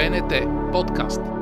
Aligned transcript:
БНТ 0.00 0.72
подкаст. 0.72 1.39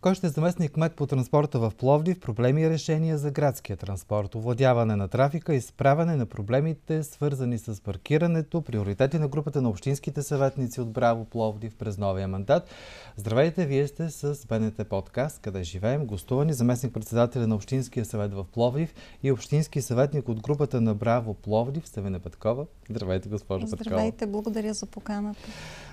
Кой 0.00 0.14
ще 0.14 0.26
е 0.26 0.30
заместник 0.30 0.72
кмет 0.72 0.94
по 0.94 1.06
транспорта 1.06 1.58
в 1.58 1.72
Пловдив, 1.78 2.20
проблеми 2.20 2.62
и 2.62 2.70
решения 2.70 3.18
за 3.18 3.30
градския 3.30 3.76
транспорт, 3.76 4.34
овладяване 4.34 4.96
на 4.96 5.08
трафика 5.08 5.54
и 5.54 5.60
справяне 5.60 6.16
на 6.16 6.26
проблемите, 6.26 7.02
свързани 7.02 7.58
с 7.58 7.82
паркирането, 7.82 8.62
приоритети 8.62 9.18
на 9.18 9.28
групата 9.28 9.62
на 9.62 9.68
общинските 9.68 10.22
съветници 10.22 10.80
от 10.80 10.92
Браво 10.92 11.24
Пловдив 11.24 11.76
през 11.76 11.98
новия 11.98 12.28
мандат. 12.28 12.70
Здравейте, 13.16 13.66
вие 13.66 13.86
сте 13.86 14.10
с 14.10 14.46
БНТ 14.48 14.88
подкаст, 14.88 15.38
къде 15.38 15.62
живеем, 15.62 16.06
гостувани 16.06 16.52
заместник 16.52 16.94
председателя 16.94 17.46
на 17.46 17.54
Общинския 17.54 18.04
съвет 18.04 18.34
в 18.34 18.46
Пловдив 18.52 18.94
и 19.22 19.32
общински 19.32 19.82
съветник 19.82 20.28
от 20.28 20.42
групата 20.42 20.80
на 20.80 20.94
Браво 20.94 21.34
Пловдив, 21.34 21.88
Ставина 21.88 22.20
Петкова. 22.20 22.66
Здравейте, 22.90 23.28
госпожо 23.28 23.66
Здравейте, 23.66 23.76
Петкова. 23.76 23.96
Здравейте, 23.96 24.26
благодаря 24.26 24.74
за 24.74 24.86
поканата. 24.86 25.40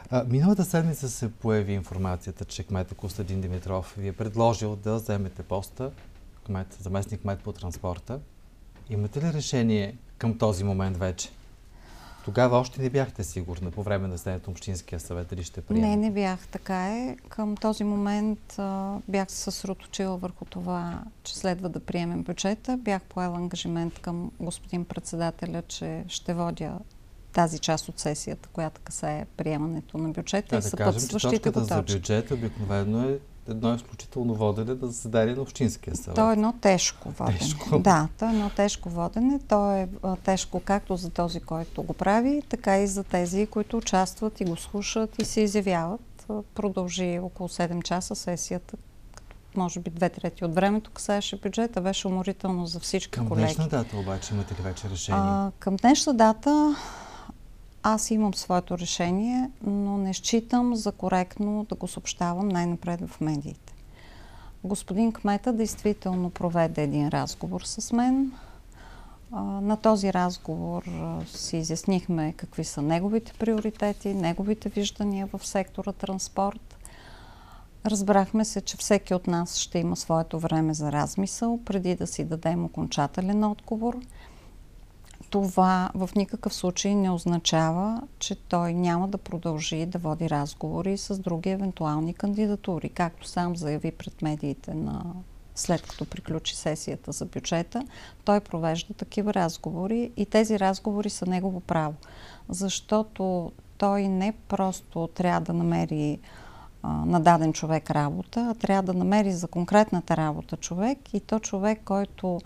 А, 0.10 0.24
миналата 0.24 0.66
седмица 0.66 1.10
се 1.10 1.32
появи 1.32 1.74
информацията, 1.74 2.46
че 2.46 2.64
кмета 2.64 2.96
Костадин 2.96 3.42
Димитров 3.42 3.97
ви 3.98 4.08
е 4.08 4.14
предложил 4.14 4.76
да 4.76 4.96
вземете 4.96 5.44
поста 5.44 5.92
кмет, 6.46 6.78
заместник 6.82 7.22
кмет 7.22 7.40
по 7.40 7.52
транспорта. 7.52 8.20
Имате 8.90 9.22
ли 9.22 9.34
решение 9.34 9.98
към 10.18 10.38
този 10.38 10.64
момент 10.64 10.98
вече? 10.98 11.30
Тогава 12.26 12.58
още 12.58 12.82
не 12.82 12.90
бяхте 12.90 13.23
сигурна 13.23 13.72
по 13.72 13.84
време 13.84 14.08
на 14.08 14.18
седето 14.18 14.52
Общинския 14.52 15.00
съвет 15.00 15.28
дали 15.28 15.44
ще 15.44 15.62
приеме? 15.62 15.88
Не, 15.88 15.96
не 15.96 16.12
бях. 16.12 16.48
Така 16.48 16.88
е. 16.88 17.18
Към 17.30 17.58
този 17.58 17.84
момент 17.84 18.56
а, 18.58 18.98
бях 19.08 19.32
се 19.32 19.38
съсредоточила 19.38 20.18
върху 20.18 20.45
това, 20.45 21.04
че 21.23 21.38
следва 21.38 21.70
да 21.70 21.80
приемем 21.80 22.23
бюджета. 22.23 22.78
Бях 22.78 23.04
поела 23.04 23.38
ангажимент 23.38 24.00
към 24.00 24.32
господин 24.40 24.86
председателя, 24.86 25.64
че 25.68 26.04
ще 26.08 26.34
водя 26.34 26.80
тази 27.34 27.59
част 27.59 27.90
от 27.90 28.00
сесията, 28.00 28.50
която 28.50 28.82
касае 28.82 29.26
приемането 29.38 29.98
на 29.98 30.09
бюджета 30.09 30.56
а, 30.56 30.58
и 30.58 30.62
да 30.62 30.70
съпътстващите 30.70 31.50
го 31.50 31.59
за 31.59 31.81
бюджета 31.81 32.34
обикновено 32.34 33.09
е 33.09 33.20
едно 33.50 33.76
изключително 33.76 34.34
водене 34.34 34.73
на 34.81 34.88
заседание 34.88 35.36
на 35.36 35.42
Общинския 35.42 35.95
съвет. 35.95 36.16
То 36.16 36.30
е 36.30 36.34
едно 36.34 36.53
тежко 36.62 37.09
водене. 37.09 37.40
Тежко. 37.40 37.80
Да, 37.80 38.08
то 38.20 38.26
е 38.26 38.30
едно 38.30 38.50
тежко 38.50 38.90
водене. 38.90 39.40
То 39.48 39.72
е 39.72 39.88
тежко 40.23 40.59
както 40.59 40.95
за 40.95 41.09
този, 41.09 41.40
който 41.40 41.84
го 41.84 41.94
прави, 41.94 42.42
така 42.50 42.80
и 42.80 42.88
за 42.88 43.03
тези, 43.03 43.48
които 43.48 43.78
участват 43.78 44.42
и 44.42 44.45
го 44.45 44.56
слушат 44.56 45.20
и 45.22 45.25
се 45.25 45.42
изявяват. 45.42 46.28
Продължи 46.56 47.20
около 47.20 47.50
7 47.50 47.84
часа 47.84 48.16
сесията, 48.16 48.78
може 49.56 49.80
би 49.80 49.90
две 49.90 50.09
трети 50.09 50.45
от 50.45 50.56
времето 50.56 50.92
касаеше 50.92 51.40
бюджета, 51.40 51.81
беше 51.81 52.08
уморително 52.08 52.66
за 52.66 52.80
всички 52.80 53.12
към 53.12 53.28
колеги. 53.28 53.48
Към 53.48 53.56
днешна 53.56 53.80
дата 53.80 53.98
обаче 53.98 54.34
имате 54.34 54.53
ли 54.53 54.64
вече 54.64 54.90
решение? 54.90 55.22
А, 55.23 55.52
към 55.59 55.75
днешна 55.75 56.14
дата 56.14 56.75
аз 57.94 58.12
имам 58.12 58.34
своето 58.34 58.78
решение, 58.78 59.50
но 59.64 59.98
не 59.98 60.14
считам 60.14 60.76
за 60.76 60.92
коректно 60.92 61.66
да 61.70 61.76
го 61.76 61.88
съобщавам 61.88 62.48
най-напред 62.48 63.00
в 63.08 63.22
медиите. 63.22 63.74
Господин 64.64 65.12
Кмета 65.12 65.54
действително 65.54 66.30
проведе 66.30 66.84
един 66.84 67.08
разговор 67.08 67.62
с 67.62 67.92
мен. 67.92 68.32
На 69.62 69.78
този 69.78 70.14
разговор 70.14 70.84
си 71.28 71.58
изяснихме 71.58 72.34
какви 72.38 72.64
са 72.64 72.82
неговите 72.82 73.34
приоритети, 73.40 74.14
неговите 74.14 74.70
виждания 74.70 75.30
в 75.34 75.48
сектора 75.48 75.92
транспорт. 75.92 76.78
Разбрахме 77.86 78.46
се, 78.46 78.62
че 78.62 78.78
всеки 78.78 79.14
от 79.14 79.28
нас 79.28 79.58
ще 79.58 79.80
има 79.80 79.96
своето 79.96 80.40
време 80.40 80.74
за 80.74 80.92
размисъл, 80.92 81.60
преди 81.66 81.96
да 81.96 82.08
си 82.08 82.24
дадем 82.24 82.66
окончателен 82.66 83.44
отговор– 83.44 84.00
това 85.30 85.89
в 85.95 86.09
никакъв 86.16 86.53
случай 86.53 86.95
не 86.95 87.11
означава, 87.11 88.02
че 88.20 88.36
той 88.36 88.73
няма 88.73 89.08
да 89.08 89.17
продължи 89.17 89.86
да 89.86 89.97
води 89.97 90.30
разговори 90.30 90.97
с 90.97 91.19
други 91.19 91.50
евентуални 91.50 92.14
кандидатури, 92.14 92.89
както 92.89 93.28
сам 93.28 93.56
заяви 93.56 93.92
пред 93.92 94.22
медиите 94.22 94.74
на 94.74 95.03
след 95.56 95.81
като 95.81 96.06
приключи 96.06 96.56
сесията 96.56 97.12
за 97.12 97.25
бюджета, 97.25 97.85
той 98.25 98.40
провежда 98.40 98.94
такива 98.94 99.34
разговори 99.34 100.12
и 100.18 100.25
тези 100.25 100.59
разговори 100.59 101.09
са 101.09 101.25
негово 101.25 101.59
право. 101.59 101.96
Защото 102.50 103.52
той 103.78 104.07
не 104.07 104.34
просто 104.47 105.07
трябва 105.07 105.41
да 105.41 105.53
намери 105.53 106.19
на 106.84 107.19
даден 107.19 107.53
човек 107.53 107.91
работа, 107.91 108.47
а 108.52 108.59
трябва 108.59 108.94
да 108.94 109.00
намери 109.00 109.31
за 109.31 109.47
конкретната 109.47 110.18
работа 110.18 110.57
човек 110.57 111.13
и 111.13 111.19
то 111.19 111.40
човек, 111.40 111.81
който 111.85 112.40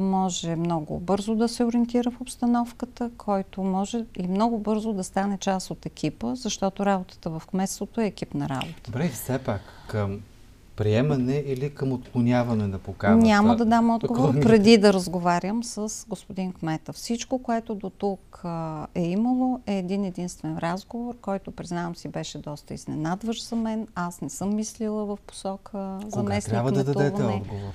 може 0.00 0.56
много 0.56 0.98
бързо 0.98 1.34
да 1.34 1.48
се 1.48 1.64
ориентира 1.64 2.10
в 2.10 2.20
обстановката, 2.20 3.10
който 3.16 3.62
може 3.62 4.04
и 4.16 4.28
много 4.28 4.58
бързо 4.58 4.92
да 4.92 5.04
стане 5.04 5.38
част 5.38 5.70
от 5.70 5.86
екипа, 5.86 6.34
защото 6.34 6.86
работата 6.86 7.30
в 7.30 7.42
кметството 7.46 8.00
е 8.00 8.06
екипна 8.06 8.48
работа. 8.48 8.74
Добре, 8.84 9.08
все 9.08 9.38
пак 9.38 9.60
към 9.88 10.20
приемане 10.76 11.42
или 11.46 11.74
към 11.74 11.92
отклоняване 11.92 12.66
на 12.66 12.78
поканата? 12.78 13.26
Няма 13.26 13.56
да 13.56 13.64
дам 13.64 13.90
отговор 13.90 14.40
преди 14.40 14.78
да 14.78 14.92
разговарям 14.92 15.64
с 15.64 16.06
господин 16.08 16.52
Кмета. 16.52 16.92
Всичко, 16.92 17.42
което 17.42 17.74
до 17.74 17.90
тук 17.90 18.40
а, 18.44 18.86
е 18.94 19.02
имало, 19.02 19.60
е 19.66 19.78
един 19.78 20.04
единствен 20.04 20.58
разговор, 20.58 21.14
който, 21.20 21.50
признавам 21.50 21.96
си, 21.96 22.08
беше 22.08 22.38
доста 22.38 22.74
изненадващ 22.74 23.48
за 23.48 23.56
мен. 23.56 23.88
Аз 23.94 24.20
не 24.20 24.30
съм 24.30 24.54
мислила 24.54 25.04
в 25.04 25.18
посока 25.26 25.98
заместник 26.08 26.50
трябва 26.50 26.72
да 26.72 26.84
дадете 26.84 27.22
отговор? 27.22 27.72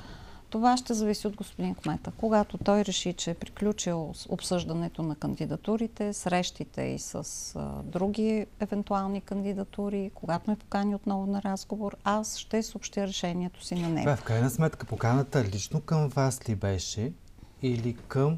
Това 0.50 0.78
ще 0.78 0.94
зависи 0.94 1.28
от 1.28 1.36
господин 1.36 1.76
Кмета. 1.76 2.12
Когато 2.18 2.58
той 2.58 2.86
реши, 2.86 3.14
че 3.14 3.32
е 3.32 3.34
приключил 3.34 4.14
обсъждането 4.30 5.04
на 5.04 5.16
кандидатурите, 5.16 6.14
срещите 6.14 6.82
и 6.82 7.00
с 7.00 7.16
а, 7.56 7.82
други 7.84 8.46
евентуални 8.60 9.22
кандидатури, 9.22 10.12
когато 10.16 10.50
ме 10.50 10.56
покани 10.56 10.96
отново 10.96 11.26
на 11.26 11.42
разговор, 11.42 11.96
аз 12.04 12.38
ще 12.38 12.64
съобщя 12.64 13.08
решението 13.08 13.66
си 13.66 13.76
на 13.76 13.90
него. 13.90 14.06
Да, 14.06 14.16
в 14.16 14.24
крайна 14.24 14.50
сметка 14.50 14.86
поканата 14.86 15.44
лично 15.44 15.82
към 15.82 16.08
вас 16.08 16.50
ли 16.50 16.56
беше 16.56 17.14
или 17.62 17.98
към 18.08 18.38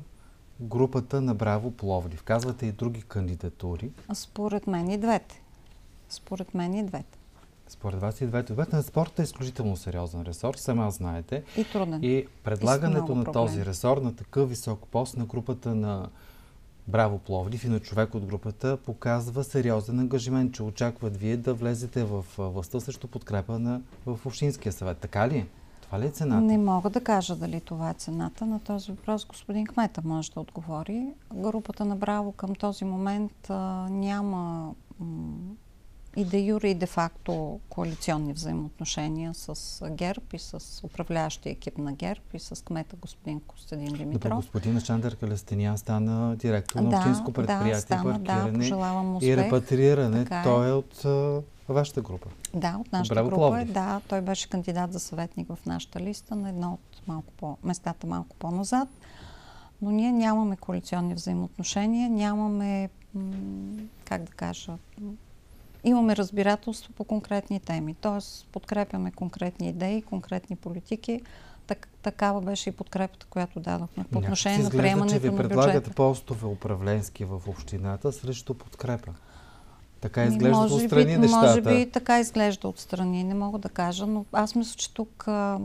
групата 0.61 1.22
на 1.22 1.35
Браво 1.35 1.72
Пловдив? 1.72 2.23
Казвате 2.23 2.66
и 2.66 2.72
други 2.72 3.01
кандидатури. 3.01 3.91
Според 4.13 4.67
мен 4.67 4.89
и 4.89 4.97
двете. 4.97 5.41
Според 6.09 6.53
мен 6.53 6.73
и 6.73 6.83
двете. 6.83 7.21
Според 7.72 8.00
вас 8.00 8.22
и 8.22 8.26
двете. 8.26 8.54
Двете 8.54 8.76
на 8.76 8.84
спорта 8.84 9.22
е 9.22 9.24
изключително 9.24 9.78
сериозен 9.78 10.22
ресор, 10.22 10.56
сама 10.56 10.92
знаете. 10.92 11.44
И 11.58 11.64
труден. 11.64 12.04
И 12.04 12.26
предлагането 12.44 13.12
и 13.12 13.16
на 13.16 13.32
този 13.32 13.66
ресор 13.66 13.98
на 13.98 14.16
такъв 14.16 14.50
висок 14.50 14.88
пост 14.88 15.18
на 15.18 15.26
групата 15.26 15.76
на 15.76 16.09
Браво 16.88 17.20
Пловдив 17.20 17.64
и 17.64 17.70
на 17.70 17.80
човек 17.80 18.16
от 18.16 18.26
групата 18.26 18.78
показва 18.86 19.44
сериозен 19.44 20.00
ангажимент, 20.00 20.54
че 20.54 20.64
очакват 20.64 21.18
вие 21.18 21.38
да 21.38 21.54
влезете 21.54 22.04
в 22.04 22.26
властта 22.38 22.80
срещу 22.80 23.08
подкрепа 23.08 23.59
на, 23.59 23.82
в 24.06 24.26
Общинския 24.26 24.72
съвет. 24.72 24.98
Така 24.98 25.28
ли 25.28 25.38
е? 25.38 25.48
Това 25.82 26.00
ли 26.00 26.06
е 26.06 26.09
цената? 26.09 26.42
Не 26.42 26.58
мога 26.58 26.90
да 26.90 27.02
кажа 27.03 27.36
дали 27.36 27.62
това 27.62 27.90
е 27.90 27.94
цената. 27.94 28.46
На 28.46 28.59
този 28.59 28.92
въпрос 28.92 29.26
господин 29.26 29.66
Кмета 29.68 30.02
може 30.06 30.32
да 30.32 30.40
отговори. 30.40 31.08
Групата 31.34 31.86
на 31.86 31.96
Браво 31.96 32.32
към 32.32 32.56
този 32.56 32.86
момент 32.86 33.50
а, 33.50 33.88
няма 33.90 34.74
и 36.16 36.25
де 36.25 36.39
юре 36.39 36.67
и 36.67 36.75
де 36.75 36.85
факто 36.85 37.59
коалиционни 37.69 38.33
взаимоотношения 38.33 39.33
с 39.33 39.79
ГЕРБ 39.89 40.25
и 40.33 40.39
с 40.39 40.81
управляващия 40.83 41.51
екип 41.51 41.77
на 41.77 41.94
ГЕРБ 41.94 42.22
и 42.33 42.39
с 42.39 42.66
кмета 42.66 42.95
господин 42.95 43.39
Костадин 43.39 43.94
Димитров. 43.94 44.29
Да, 44.29 44.35
господин 44.35 44.75
Александър 44.75 45.16
Калестинян 45.16 45.77
стана 45.77 46.35
директор 46.35 46.79
на 46.79 46.97
общинско 46.97 47.31
предприятие 47.31 47.72
да, 47.72 47.79
стана, 47.79 48.03
паркиране 48.03 48.69
да, 49.19 49.25
и 49.25 49.38
репатриране. 49.38 50.23
Така 50.23 50.39
е. 50.39 50.44
Той 50.44 50.69
е 50.69 50.72
от 50.72 51.05
а, 51.05 51.41
вашата 51.69 52.01
група. 52.01 52.29
Да, 52.53 52.78
от 52.79 52.91
нашата 52.91 53.16
Браво 53.16 53.29
група 53.29 53.61
е. 53.61 53.66
Да, 53.66 54.01
той 54.07 54.22
беше 54.22 54.49
кандидат 54.49 54.93
за 54.93 54.99
съветник 54.99 55.47
в 55.47 55.66
нашата 55.66 55.99
листа 55.99 56.35
на 56.35 56.49
едно 56.49 56.73
от 56.73 57.07
малко 57.07 57.33
по, 57.38 57.57
местата 57.63 58.07
малко 58.07 58.35
по-назад. 58.35 58.88
Но 59.81 59.91
ние 59.91 60.11
нямаме 60.11 60.57
коалиционни 60.57 61.13
взаимоотношения, 61.13 62.09
нямаме, 62.09 62.89
как 64.05 64.23
да 64.23 64.31
кажа, 64.31 64.78
имаме 65.83 66.16
разбирателство 66.16 66.93
по 66.93 67.03
конкретни 67.03 67.59
теми. 67.59 67.93
Т.е. 67.93 68.51
подкрепяме 68.51 69.11
конкретни 69.11 69.69
идеи, 69.69 70.01
конкретни 70.01 70.55
политики. 70.55 71.22
Так, 71.67 71.87
такава 72.01 72.41
беше 72.41 72.69
и 72.69 72.73
подкрепата, 72.73 73.25
която 73.29 73.59
дадохме 73.59 74.03
по 74.11 74.19
отношение 74.19 74.63
на 74.63 74.69
приемането 74.69 75.13
че 75.13 75.19
ви 75.19 75.37
предлагат 75.37 75.95
постове 75.95 76.47
управленски 76.47 77.25
в 77.25 77.41
общината 77.47 78.11
срещу 78.11 78.53
подкрепа. 78.53 79.11
Така 80.01 80.23
изглежда 80.23 80.57
може 80.57 80.73
отстрани 80.73 81.05
би, 81.05 81.17
нещата. 81.17 81.47
Може 81.47 81.61
би 81.61 81.91
така 81.91 82.19
изглежда 82.19 82.67
отстрани, 82.67 83.23
не 83.23 83.33
мога 83.33 83.59
да 83.59 83.69
кажа, 83.69 84.07
но 84.07 84.25
аз 84.31 84.55
мисля, 84.55 84.75
че 84.78 84.93
тук 84.93 85.28
а, 85.28 85.59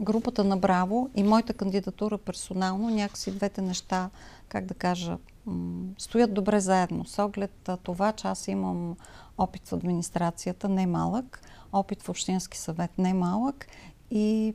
групата 0.00 0.44
на 0.44 0.56
Браво 0.56 1.10
и 1.14 1.22
моята 1.22 1.52
кандидатура 1.52 2.18
персонално, 2.18 2.90
някакси 2.90 3.30
двете 3.30 3.62
неща, 3.62 4.10
как 4.48 4.64
да 4.64 4.74
кажа, 4.74 5.18
стоят 5.98 6.34
добре 6.34 6.60
заедно. 6.60 7.04
С 7.04 7.24
оглед 7.24 7.70
това, 7.82 8.12
че 8.12 8.28
аз 8.28 8.48
имам 8.48 8.96
опит 9.38 9.68
в 9.68 9.72
администрацията, 9.72 10.68
не 10.68 10.86
малък, 10.86 11.40
опит 11.72 12.02
в 12.02 12.08
Общински 12.08 12.58
съвет, 12.58 12.90
не 12.98 13.14
малък 13.14 13.66
И 14.10 14.54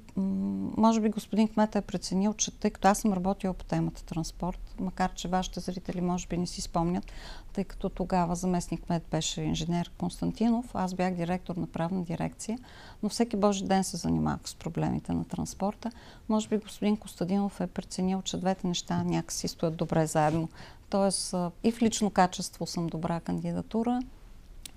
може 0.77 1.01
би 1.01 1.09
господин 1.09 1.47
Кмет 1.47 1.75
е 1.75 1.81
преценил, 1.81 2.33
че 2.33 2.51
тъй 2.51 2.71
като 2.71 2.87
аз 2.87 2.99
съм 2.99 3.13
работила 3.13 3.53
по 3.53 3.65
темата 3.65 4.05
транспорт, 4.05 4.75
макар 4.79 5.13
че 5.13 5.27
вашите 5.27 5.59
зрители 5.59 6.01
може 6.01 6.27
би 6.27 6.37
не 6.37 6.47
си 6.47 6.61
спомнят, 6.61 7.11
тъй 7.53 7.63
като 7.63 7.89
тогава 7.89 8.35
заместник 8.35 8.81
кмет 8.81 9.03
беше 9.11 9.41
инженер 9.41 9.91
Константинов, 9.97 10.71
аз 10.73 10.93
бях 10.93 11.15
директор 11.15 11.55
на 11.55 11.67
правна 11.67 12.03
дирекция, 12.03 12.59
но 13.03 13.09
всеки 13.09 13.35
Божи 13.35 13.65
ден 13.65 13.83
се 13.83 13.97
занимавах 13.97 14.49
с 14.49 14.55
проблемите 14.55 15.13
на 15.13 15.25
транспорта. 15.25 15.91
Може 16.29 16.47
би 16.47 16.57
господин 16.57 16.97
Костадинов 16.97 17.61
е 17.61 17.67
преценил, 17.67 18.21
че 18.21 18.37
двете 18.37 18.67
неща 18.67 19.03
някакси 19.03 19.47
стоят 19.47 19.75
добре 19.75 20.05
заедно. 20.05 20.49
Тоест 20.91 21.35
и 21.63 21.71
в 21.71 21.81
лично 21.81 22.09
качество 22.09 22.67
съм 22.67 22.87
добра 22.87 23.19
кандидатура, 23.19 23.99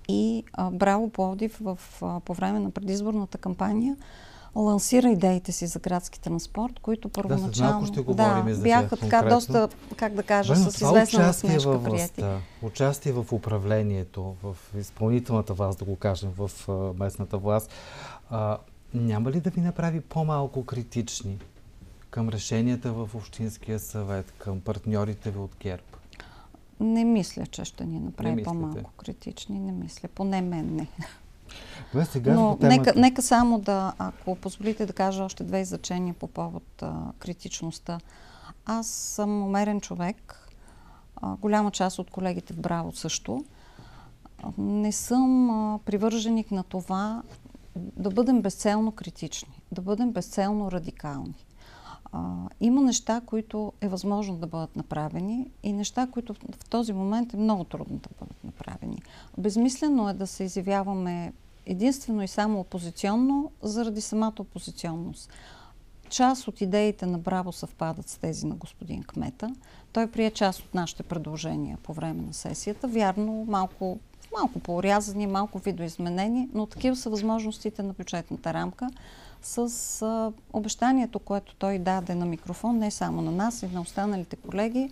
и 0.07 0.43
а, 0.53 0.71
Браво 0.71 1.09
Пловдив 1.09 1.57
в, 1.61 1.79
а, 2.01 2.19
по 2.19 2.33
време 2.33 2.59
на 2.59 2.71
предизборната 2.71 3.37
кампания 3.37 3.95
лансира 4.55 5.09
идеите 5.09 5.51
си 5.51 5.67
за 5.67 5.79
градски 5.79 6.21
транспорт, 6.21 6.79
които 6.79 7.09
първоначално 7.09 7.79
да, 7.81 7.87
ще 7.87 8.03
да, 8.03 8.43
за 8.49 8.61
бяха 8.61 8.97
така 8.97 9.21
доста, 9.21 9.69
как 9.95 10.13
да 10.13 10.23
кажа, 10.23 10.53
Вайно, 10.53 10.71
с 10.71 10.81
известна 10.81 11.19
насмешка 11.19 11.83
прияти. 11.83 12.23
Участие 12.61 13.11
в 13.11 13.25
управлението, 13.31 14.35
в 14.43 14.55
изпълнителната 14.79 15.53
власт, 15.53 15.79
да 15.79 15.85
го 15.85 15.95
кажем, 15.95 16.31
в 16.37 16.51
а, 16.69 17.03
местната 17.03 17.37
власт, 17.37 17.71
а, 18.29 18.57
няма 18.93 19.31
ли 19.31 19.39
да 19.39 19.49
ви 19.49 19.61
направи 19.61 20.01
по-малко 20.01 20.65
критични 20.65 21.37
към 22.09 22.29
решенията 22.29 22.93
в 22.93 23.09
Общинския 23.15 23.79
съвет, 23.79 24.33
към 24.37 24.61
партньорите 24.61 25.31
ви 25.31 25.39
от 25.39 25.55
ГЕРБ? 25.59 25.83
Не 26.79 27.05
мисля, 27.05 27.47
че 27.47 27.65
ще 27.65 27.85
ни 27.85 27.99
направи 27.99 28.43
по-малко 28.43 28.91
критични. 28.97 29.59
Не 29.59 29.71
мисля. 29.71 30.09
Поне 30.15 30.41
мен 30.41 30.75
не. 30.75 30.87
Добре, 31.93 32.05
сега 32.05 32.33
Но 32.33 32.57
нека, 32.61 32.93
нека 32.95 33.21
само 33.21 33.59
да, 33.59 33.93
ако 33.97 34.35
позволите 34.35 34.85
да 34.85 34.93
кажа 34.93 35.23
още 35.23 35.43
две 35.43 35.59
изречения 35.59 36.13
по 36.13 36.27
повод 36.27 36.63
а, 36.81 37.11
критичността. 37.19 37.99
Аз 38.65 38.87
съм 38.87 39.43
умерен 39.43 39.81
човек. 39.81 40.49
А, 41.15 41.35
голяма 41.35 41.71
част 41.71 41.99
от 41.99 42.11
колегите 42.11 42.53
в 42.53 42.59
Браво 42.59 42.91
също. 42.91 43.45
А, 44.43 44.51
не 44.57 44.91
съм 44.91 45.49
а, 45.49 45.79
привърженик 45.85 46.51
на 46.51 46.63
това 46.63 47.23
да 47.75 48.09
бъдем 48.09 48.41
безцелно 48.41 48.91
критични, 48.91 49.61
да 49.71 49.81
бъдем 49.81 50.11
безцелно 50.11 50.71
радикални. 50.71 51.45
А, 52.15 52.49
има 52.61 52.81
неща, 52.81 53.21
които 53.25 53.73
е 53.81 53.87
възможно 53.87 54.37
да 54.37 54.47
бъдат 54.47 54.75
направени 54.75 55.51
и 55.63 55.73
неща, 55.73 56.07
които 56.11 56.33
в 56.33 56.69
този 56.69 56.93
момент 56.93 57.33
е 57.33 57.37
много 57.37 57.63
трудно 57.63 57.97
да 57.97 58.09
бъдат 58.19 58.43
направени. 58.43 59.01
Безмислено 59.37 60.09
е 60.09 60.13
да 60.13 60.27
се 60.27 60.43
изявяваме 60.43 61.33
единствено 61.65 62.23
и 62.23 62.27
само 62.27 62.59
опозиционно, 62.59 63.51
заради 63.61 64.01
самата 64.01 64.33
опозиционност. 64.39 65.29
Част 66.09 66.47
от 66.47 66.61
идеите 66.61 67.05
на 67.05 67.17
Браво 67.17 67.51
съвпадат 67.51 68.09
с 68.09 68.17
тези 68.17 68.45
на 68.45 68.55
господин 68.55 69.03
Кмета. 69.03 69.55
Той 69.93 70.07
прие 70.07 70.31
част 70.31 70.59
от 70.59 70.73
нашите 70.73 71.03
предложения 71.03 71.77
по 71.83 71.93
време 71.93 72.21
на 72.21 72.33
сесията. 72.33 72.87
Вярно, 72.87 73.45
малко, 73.47 73.99
малко 74.37 74.59
по-урязани, 74.59 75.27
малко 75.27 75.59
видоизменени, 75.59 76.49
но 76.53 76.65
такива 76.65 76.95
са 76.95 77.09
възможностите 77.09 77.83
на 77.83 77.93
бюджетната 77.93 78.53
рамка 78.53 78.89
с 79.45 80.31
обещанието, 80.53 81.19
което 81.19 81.55
той 81.55 81.79
даде 81.79 82.15
на 82.15 82.25
микрофон, 82.25 82.77
не 82.77 82.91
само 82.91 83.21
на 83.21 83.31
нас 83.31 83.63
и 83.63 83.67
на 83.67 83.81
останалите 83.81 84.35
колеги, 84.35 84.89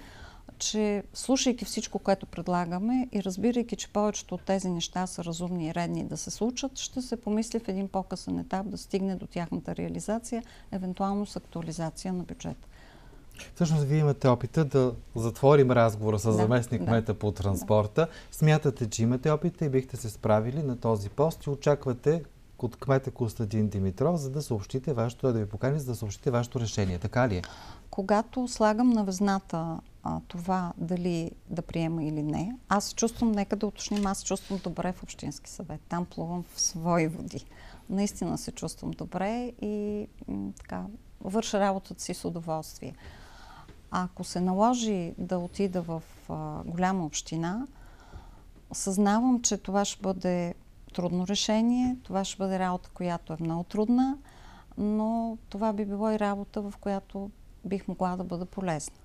че 0.57 1.03
слушайки 1.13 1.65
всичко, 1.65 2.00
което 2.00 2.25
предлагаме 2.25 3.07
и 3.11 3.23
разбирайки, 3.23 3.75
че 3.75 3.94
повечето 3.94 4.35
от 4.35 4.41
тези 4.41 4.69
неща 4.69 5.07
са 5.07 5.23
разумни 5.23 5.67
и 5.67 5.73
редни 5.73 6.03
да 6.03 6.17
се 6.17 6.31
случат, 6.31 6.79
ще 6.79 7.01
се 7.01 7.21
помисли 7.21 7.59
в 7.59 7.67
един 7.67 7.88
по-късен 7.88 8.39
етап 8.39 8.69
да 8.69 8.77
стигне 8.77 9.15
до 9.15 9.27
тяхната 9.27 9.75
реализация, 9.75 10.44
евентуално 10.71 11.25
с 11.25 11.35
актуализация 11.35 12.13
на 12.13 12.23
бюджета. 12.23 12.67
Всъщност, 13.56 13.83
вие 13.83 13.99
имате 13.99 14.27
опита 14.27 14.65
да 14.65 14.94
затворим 15.15 15.71
разговора 15.71 16.19
с 16.19 16.23
да, 16.23 16.31
заместник 16.31 16.83
да, 16.83 17.13
по 17.13 17.31
транспорта. 17.31 18.01
Да. 18.01 18.07
Смятате, 18.31 18.89
че 18.89 19.03
имате 19.03 19.31
опита 19.31 19.65
и 19.65 19.69
бихте 19.69 19.97
се 19.97 20.09
справили 20.09 20.63
на 20.63 20.77
този 20.77 21.09
пост 21.09 21.45
и 21.45 21.49
очаквате 21.49 22.23
от 22.63 22.75
кмета 22.75 23.12
Костадин 23.12 23.69
Димитров, 23.69 24.18
за 24.18 24.30
да 24.30 24.42
съобщите 24.42 24.94
вашето, 24.94 25.33
да 25.33 25.39
ви 25.39 25.45
покани, 25.45 25.80
за 25.80 25.86
да 25.86 25.95
съобщите 25.95 26.31
вашето 26.31 26.60
решение. 26.60 27.00
Така 27.00 27.30
ли 27.30 27.36
е? 27.36 27.42
Когато 27.89 28.48
слагам 28.48 28.89
на 28.89 29.04
везната 29.04 29.80
това 30.27 30.74
дали 30.77 31.31
да 31.50 31.62
приема 31.62 32.04
или 32.04 32.24
не, 32.24 32.56
аз 32.69 32.94
чувствам, 32.94 33.31
нека 33.31 33.56
да 33.56 33.68
уточним, 33.68 34.06
аз 34.06 34.24
чувствам 34.24 34.60
добре 34.63 34.94
в 34.94 35.04
Общински 35.04 35.50
съвет. 35.50 35.81
Там 35.89 36.06
плувам 36.06 36.44
в 36.54 36.62
свои 36.62 37.07
води. 37.07 37.45
Наистина 37.89 38.38
се 38.38 38.51
чувствам 38.51 38.92
добре 38.92 39.51
и 39.62 40.07
така, 40.57 40.86
върша 41.21 41.59
работата 41.59 42.01
си 42.01 42.13
с 42.13 42.25
удоволствие. 42.25 42.95
Ако 43.92 44.24
се 44.24 44.42
наложи 44.42 45.13
да 45.18 45.38
отида 45.38 45.81
в 45.81 46.04
а, 46.30 46.63
голяма 46.66 47.06
община, 47.06 47.68
съзнавам, 48.74 49.42
че 49.42 49.57
това 49.57 49.86
ще 49.86 50.01
бъде 50.01 50.56
трудно 50.94 51.28
решение. 51.28 51.98
Това 52.04 52.24
ще 52.24 52.38
бъде 52.38 52.60
работа, 52.60 52.90
която 52.94 53.34
е 53.34 53.38
много 53.40 53.63
трудна, 53.63 54.18
но 54.78 55.38
това 55.50 55.74
би 55.74 55.86
било 55.86 56.12
и 56.12 56.19
работа, 56.19 56.62
в 56.62 56.74
която 56.81 57.30
бих 57.66 57.88
могла 57.88 58.16
да 58.16 58.24
бъда 58.24 58.45
полезна. 58.45 58.95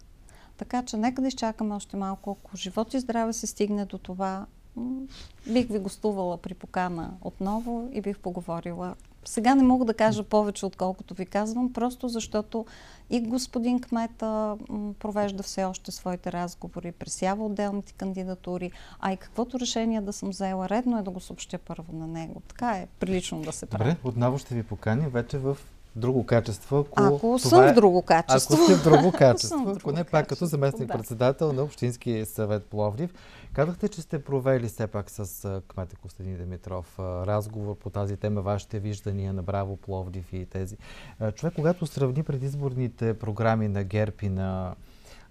Така 0.56 0.82
че 0.82 0.96
нека 0.96 1.22
да 1.22 1.28
изчакаме 1.28 1.74
още 1.74 1.96
малко. 1.96 2.38
Ако 2.40 2.56
живот 2.56 2.94
и 2.94 3.00
здраве 3.00 3.32
се 3.32 3.46
стигне 3.46 3.84
до 3.84 3.98
това, 3.98 4.46
бих 5.52 5.68
ви 5.68 5.78
гостувала 5.78 6.36
при 6.36 6.54
покана 6.54 7.16
отново 7.20 7.88
и 7.92 8.00
бих 8.00 8.18
поговорила 8.18 8.94
сега 9.28 9.54
не 9.54 9.62
мога 9.62 9.84
да 9.84 9.94
кажа 9.94 10.22
повече, 10.22 10.66
отколкото 10.66 11.14
ви 11.14 11.26
казвам, 11.26 11.72
просто 11.72 12.08
защото 12.08 12.66
и 13.10 13.20
господин 13.20 13.80
Кмета 13.80 14.56
провежда 14.98 15.42
все 15.42 15.64
още 15.64 15.92
своите 15.92 16.32
разговори, 16.32 16.92
пресява 16.92 17.46
отделните 17.46 17.92
кандидатури, 17.92 18.72
а 19.00 19.12
и 19.12 19.16
каквото 19.16 19.60
решение 19.60 20.00
да 20.00 20.12
съм 20.12 20.28
взела, 20.28 20.68
редно 20.68 20.98
е 20.98 21.02
да 21.02 21.10
го 21.10 21.20
съобщя 21.20 21.58
първо 21.58 21.92
на 21.92 22.06
него. 22.06 22.42
Така 22.48 22.70
е 22.70 22.86
прилично 23.00 23.42
да 23.42 23.52
се 23.52 23.66
прави. 23.66 23.90
Добре, 23.90 24.08
отново 24.08 24.38
ще 24.38 24.54
ви 24.54 24.62
поканя 24.62 25.08
вече 25.08 25.38
в 25.38 25.56
друго 25.98 26.26
качество. 26.26 26.78
Ако, 26.78 27.14
ако 27.16 27.38
съм 27.38 27.64
е, 27.64 27.72
в 27.72 27.74
друго 27.74 28.02
качество. 28.02 28.54
Ако 28.54 28.64
сте 28.64 28.74
в 28.74 28.84
друго 28.84 29.12
качество, 29.18 29.74
ако 29.76 29.92
не 29.92 30.04
пак 30.04 30.28
като 30.28 30.46
заместник 30.46 30.88
председател 30.88 31.52
на 31.52 31.62
Общински 31.62 32.24
съвет 32.24 32.64
Пловдив. 32.64 33.14
Казахте, 33.52 33.88
че 33.88 34.02
сте 34.02 34.24
провели 34.24 34.68
все 34.68 34.86
пак 34.86 35.10
с 35.10 35.62
кмета 35.68 35.96
Костадин 35.96 36.36
Димитров 36.36 36.98
разговор 36.98 37.76
по 37.76 37.90
тази 37.90 38.16
тема, 38.16 38.42
вашите 38.42 38.78
виждания 38.78 39.32
на 39.32 39.42
Браво 39.42 39.76
Пловдив 39.76 40.32
и 40.32 40.46
тези. 40.46 40.76
Човек, 41.34 41.54
когато 41.54 41.86
сравни 41.86 42.22
предизборните 42.22 43.18
програми 43.18 43.68
на 43.68 43.84
ГЕРБ 43.84 44.16
и 44.22 44.28
на 44.28 44.74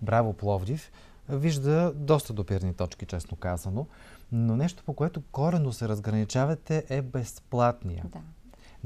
Браво 0.02 0.34
Пловдив, 0.34 0.92
вижда 1.30 1.94
доста 1.96 2.34
допирни 2.34 2.74
точки, 2.74 3.06
честно 3.06 3.38
казано. 3.38 3.86
Но 4.32 4.56
нещо, 4.56 4.84
по 4.86 4.94
което 4.94 5.22
корено 5.32 5.74
се 5.74 5.88
разграничавате, 5.88 6.86
е 6.90 7.02
безплатния. 7.02 8.06
Да. 8.14 8.20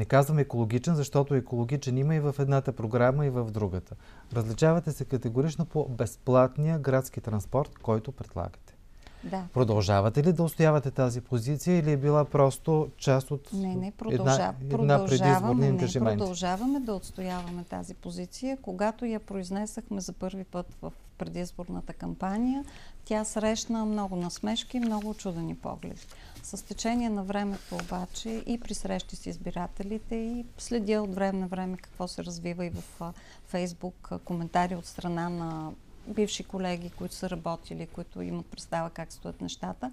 Не 0.02 0.06
казвам 0.06 0.40
екологичен, 0.40 0.96
защото 0.96 1.36
екологичен 1.36 1.98
има 1.98 2.16
и 2.16 2.20
в 2.20 2.36
едната 2.40 2.72
програма, 2.72 3.26
и 3.26 3.30
в 3.30 3.52
другата. 3.52 3.96
Различавате 4.34 4.92
се 4.92 5.06
категорично 5.06 5.66
по 5.66 5.88
безплатния 5.90 6.80
градски 6.80 7.22
транспорт, 7.22 7.70
който 7.82 8.12
предлагате. 8.12 8.76
Да. 9.24 9.44
Продължавате 9.54 10.24
ли 10.24 10.34
да 10.34 10.44
устоявате 10.44 10.92
тази 10.92 11.22
позиция 11.22 11.78
или 11.78 11.92
е 11.92 11.98
била 11.98 12.26
просто 12.26 12.90
част 12.98 13.32
от 13.32 13.54
не, 13.54 13.76
не, 13.76 13.92
продължа... 13.92 14.54
една, 14.62 14.82
една 14.84 15.06
предизборни 15.06 15.72
не, 15.72 15.88
продължаваме 16.00 16.80
да 16.80 16.94
отстояваме 16.94 17.64
тази 17.64 17.94
позиция. 17.94 18.58
Когато 18.62 19.06
я 19.06 19.20
произнесахме 19.20 20.02
за 20.02 20.14
първи 20.14 20.44
път 20.44 20.76
в 20.82 20.94
предизборната 21.18 21.94
кампания, 21.94 22.66
тя 23.06 23.24
срещна 23.24 23.86
много 23.86 24.16
насмешки, 24.16 24.80
много 24.80 25.14
чудени 25.14 25.56
погледи. 25.56 26.02
С 26.44 26.66
течение 26.66 27.10
на 27.10 27.24
времето 27.24 27.76
обаче 27.76 28.30
и 28.30 28.60
при 28.60 28.74
срещи 28.74 29.16
с 29.16 29.26
избирателите 29.26 30.16
и 30.16 30.46
следя 30.58 31.02
от 31.02 31.16
време 31.16 31.40
на 31.40 31.48
време 31.48 31.78
какво 31.78 32.08
се 32.08 32.24
развива 32.24 32.66
и 32.66 32.70
в 32.70 33.14
Фейсбук, 33.48 34.10
коментари 34.26 34.76
от 34.76 34.86
страна 34.86 35.30
на 35.30 35.72
бивши 36.08 36.44
колеги, 36.44 36.90
които 36.90 37.16
са 37.16 37.30
работили, 37.30 37.88
които 37.88 38.22
имат 38.22 38.46
представа 38.46 38.90
как 38.90 39.14
стоят 39.14 39.42
нещата. 39.42 39.92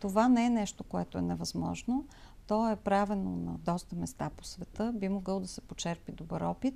Това 0.00 0.28
не 0.28 0.46
е 0.46 0.50
нещо, 0.50 0.84
което 0.84 1.18
е 1.18 1.22
невъзможно. 1.22 2.04
То 2.46 2.70
е 2.70 2.76
правено 2.76 3.30
на 3.36 3.52
доста 3.52 3.96
места 3.96 4.30
по 4.36 4.44
света, 4.44 4.92
би 4.94 5.08
могъл 5.08 5.40
да 5.40 5.48
се 5.48 5.60
почерпи 5.60 6.12
добър 6.12 6.40
опит, 6.40 6.74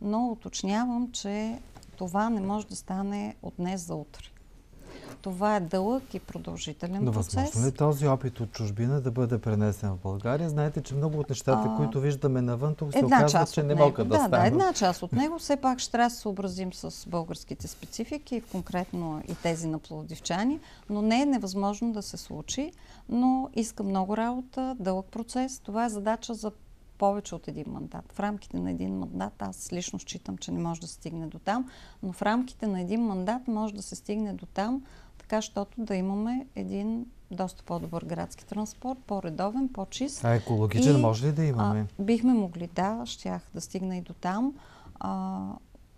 но 0.00 0.26
уточнявам, 0.26 1.12
че 1.12 1.58
това 1.96 2.30
не 2.30 2.40
може 2.40 2.66
да 2.66 2.76
стане 2.76 3.36
от 3.42 3.54
днес 3.58 3.86
за 3.86 3.94
утре. 3.94 4.24
Това 5.26 5.56
е 5.56 5.60
дълъг 5.60 6.14
и 6.14 6.20
продължителен 6.20 7.04
Но 7.04 7.12
процес. 7.12 7.34
възможно 7.34 7.66
ли 7.66 7.72
този 7.72 8.06
опит 8.06 8.40
от 8.40 8.52
чужбина 8.52 9.00
да 9.00 9.10
бъде 9.10 9.38
пренесен 9.38 9.90
в 9.90 9.98
България? 10.02 10.50
Знаете, 10.50 10.82
че 10.82 10.94
много 10.94 11.18
от 11.18 11.28
нещата, 11.28 11.68
а, 11.68 11.76
които 11.76 12.00
виждаме 12.00 12.42
навън, 12.42 12.74
тук 12.74 12.92
се 12.92 13.04
оказва, 13.04 13.46
че 13.46 13.62
не 13.62 13.74
могат 13.74 14.08
да, 14.08 14.14
да 14.14 14.14
станат. 14.14 14.30
Да, 14.30 14.46
една 14.46 14.72
част 14.72 15.02
от 15.02 15.12
него. 15.22 15.38
Все 15.38 15.56
пак 15.56 15.78
ще 15.78 15.92
трябва 15.92 16.08
да 16.08 16.14
се 16.14 16.20
съобразим 16.20 16.72
с 16.72 17.08
българските 17.08 17.68
специфики, 17.68 18.40
конкретно 18.52 19.22
и 19.28 19.34
тези 19.34 19.68
на 19.68 19.78
плодивчани, 19.78 20.60
но 20.90 21.02
не 21.02 21.22
е 21.22 21.26
невъзможно 21.26 21.92
да 21.92 22.02
се 22.02 22.16
случи, 22.16 22.72
но 23.08 23.50
иска 23.54 23.82
много 23.82 24.16
работа, 24.16 24.76
дълъг 24.80 25.06
процес. 25.06 25.60
Това 25.60 25.84
е 25.84 25.88
задача 25.88 26.34
за 26.34 26.52
повече 26.98 27.34
от 27.34 27.48
един 27.48 27.64
мандат. 27.68 28.12
В 28.12 28.20
рамките 28.20 28.60
на 28.60 28.70
един 28.70 28.98
мандат 28.98 29.32
аз 29.38 29.72
лично 29.72 29.98
считам, 29.98 30.38
че 30.38 30.52
не 30.52 30.58
може 30.58 30.80
да 30.80 30.86
стигне 30.86 31.26
до 31.26 31.38
там, 31.38 31.70
но 32.02 32.12
в 32.12 32.22
рамките 32.22 32.66
на 32.66 32.80
един 32.80 33.00
мандат 33.00 33.48
може 33.48 33.74
да 33.74 33.82
се 33.82 33.94
стигне 33.96 34.32
до 34.32 34.46
там, 34.46 34.82
така, 35.28 35.42
щото 35.42 35.74
да 35.78 35.94
имаме 35.94 36.46
един 36.56 37.06
доста 37.30 37.62
по-добър 37.62 38.04
градски 38.04 38.46
транспорт, 38.46 38.98
по-редовен, 39.06 39.68
по-чист. 39.68 40.24
А 40.24 40.34
екологичен 40.34 40.96
и, 40.96 41.00
може 41.00 41.26
ли 41.26 41.32
да 41.32 41.44
имаме? 41.44 41.86
А, 41.98 42.02
бихме 42.02 42.32
могли, 42.32 42.66
да, 42.74 43.02
щях 43.04 43.42
да 43.54 43.60
стигна 43.60 43.96
и 43.96 44.00
до 44.00 44.12
там. 44.12 44.54
А, 45.00 45.40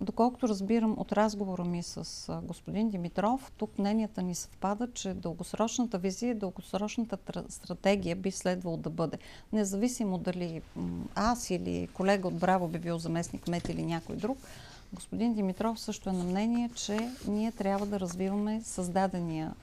Доколкото 0.01 0.49
разбирам 0.49 0.95
от 0.99 1.13
разговора 1.13 1.65
ми 1.65 1.83
с 1.83 2.41
господин 2.43 2.91
Димитров, 2.91 3.53
тук 3.57 3.79
мненията 3.79 4.23
ни 4.23 4.35
съвпадат, 4.35 4.95
че 4.95 5.15
дългосрочната 5.15 5.99
визия, 5.99 6.35
дългосрочната 6.35 7.19
стратегия 7.49 8.17
би 8.17 8.31
следвало 8.31 8.77
да 8.77 8.91
бъде. 8.91 9.19
Независимо 9.53 10.19
дали 10.19 10.63
аз 11.15 11.51
или 11.51 11.89
колега 11.93 12.29
от 12.29 12.39
Браво 12.39 12.69
би 12.69 12.79
бил 12.79 12.99
заместник 12.99 13.49
мет 13.49 13.69
или 13.69 13.83
някой 13.83 14.17
друг, 14.17 14.39
господин 14.93 15.35
Димитров 15.35 15.81
също 15.81 16.11
е 16.11 16.13
на 16.13 16.25
мнение, 16.25 16.71
че 16.75 17.11
ние 17.29 17.53
трябва 17.53 17.87
да 17.87 18.01
развиваме 18.01 18.61
създадения 18.65 19.55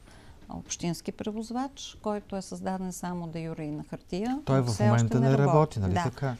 общински 0.50 1.12
превозвач, 1.12 1.98
който 2.01 2.36
е 2.36 2.41
създаден 2.41 2.94
само 2.94 3.27
да 3.27 3.39
юри 3.39 3.72
на 3.72 3.84
хартия. 3.84 4.39
Той 4.46 4.62
в 4.62 4.79
момента 4.79 5.20
не 5.20 5.38
работи, 5.38 5.48
работи 5.48 5.79
нали 5.79 5.94
да. 5.94 6.03
така? 6.03 6.36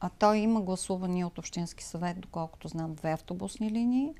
А 0.00 0.10
той 0.18 0.36
има 0.36 0.60
гласувани 0.60 1.24
от 1.24 1.38
Общински 1.38 1.84
съвет, 1.84 2.20
доколкото 2.20 2.68
знам, 2.68 2.94
две 2.94 3.12
автобусни 3.12 3.70
линии. 3.70 4.14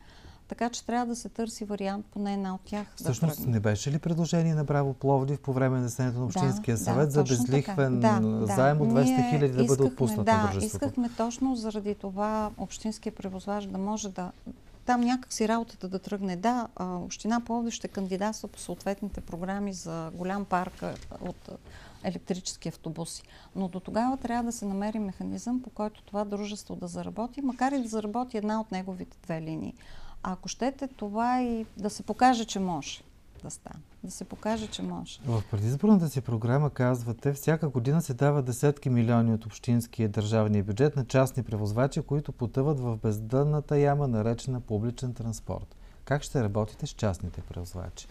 Така 0.48 0.70
че 0.70 0.84
трябва 0.84 1.06
да 1.06 1.16
се 1.16 1.28
търси 1.28 1.64
вариант 1.64 2.06
поне 2.12 2.34
една 2.34 2.54
от 2.54 2.60
тях. 2.64 2.86
Всъщност 2.96 3.44
да 3.44 3.50
не 3.50 3.60
беше 3.60 3.92
ли 3.92 3.98
предложение 3.98 4.54
на 4.54 4.64
Браво 4.64 4.94
Пловдив 4.94 5.40
по 5.40 5.52
време 5.52 5.78
на 5.78 5.88
заседанието 5.88 6.20
на 6.20 6.26
Общинския 6.26 6.76
да, 6.76 6.82
съвет 6.84 7.06
да, 7.06 7.10
за 7.10 7.22
безлихвен 7.22 8.00
да, 8.00 8.20
заем 8.56 8.80
от 8.80 8.88
200 8.88 9.30
хиляди 9.30 9.52
да 9.52 9.64
бъде 9.64 9.82
отпуснат 9.82 10.26
да, 10.26 10.36
на 10.36 10.52
дружеството? 10.52 10.84
искахме 10.84 11.10
точно 11.16 11.56
заради 11.56 11.94
това 11.94 12.50
Общинския 12.58 13.14
превозвач 13.14 13.64
да 13.64 13.78
може 13.78 14.08
да 14.08 14.32
там 14.86 15.00
някакси 15.00 15.48
работата 15.48 15.88
да 15.88 15.98
тръгне. 15.98 16.36
Да, 16.36 16.68
Община 16.80 17.40
Пловдив 17.40 17.74
ще 17.74 17.88
кандидатства 17.88 18.48
по 18.48 18.58
съответните 18.58 19.20
програми 19.20 19.72
за 19.72 20.10
голям 20.14 20.44
парк 20.44 20.82
от 21.20 21.50
електрически 22.04 22.68
автобуси. 22.68 23.22
Но 23.56 23.68
до 23.68 23.80
тогава 23.80 24.16
трябва 24.16 24.44
да 24.44 24.52
се 24.52 24.64
намери 24.64 24.98
механизъм, 24.98 25.62
по 25.62 25.70
който 25.70 26.02
това 26.02 26.24
дружество 26.24 26.76
да 26.76 26.86
заработи, 26.86 27.40
макар 27.40 27.72
и 27.72 27.82
да 27.82 27.88
заработи 27.88 28.36
една 28.36 28.60
от 28.60 28.72
неговите 28.72 29.16
две 29.22 29.42
линии. 29.42 29.74
А 30.22 30.32
ако 30.32 30.48
щете, 30.48 30.88
това 30.88 31.42
и 31.42 31.66
да 31.76 31.90
се 31.90 32.02
покаже, 32.02 32.44
че 32.44 32.60
може 32.60 33.02
да 33.42 33.50
стане. 33.50 33.80
Да 34.04 34.10
се 34.10 34.24
покаже, 34.24 34.66
че 34.66 34.82
може. 34.82 35.20
В 35.26 35.42
предизборната 35.50 36.08
си 36.08 36.20
програма 36.20 36.70
казвате, 36.70 37.32
всяка 37.32 37.68
година 37.68 38.02
се 38.02 38.14
дава 38.14 38.42
десетки 38.42 38.90
милиони 38.90 39.34
от 39.34 39.46
общинския 39.46 40.08
държавния 40.08 40.64
бюджет 40.64 40.96
на 40.96 41.04
частни 41.04 41.42
превозвачи, 41.42 42.02
които 42.02 42.32
потъват 42.32 42.80
в 42.80 42.96
бездънната 42.96 43.78
яма, 43.78 44.08
наречена 44.08 44.60
публичен 44.60 45.14
транспорт. 45.14 45.76
Как 46.04 46.22
ще 46.22 46.44
работите 46.44 46.86
с 46.86 46.90
частните 46.90 47.40
превозвачи? 47.40 48.06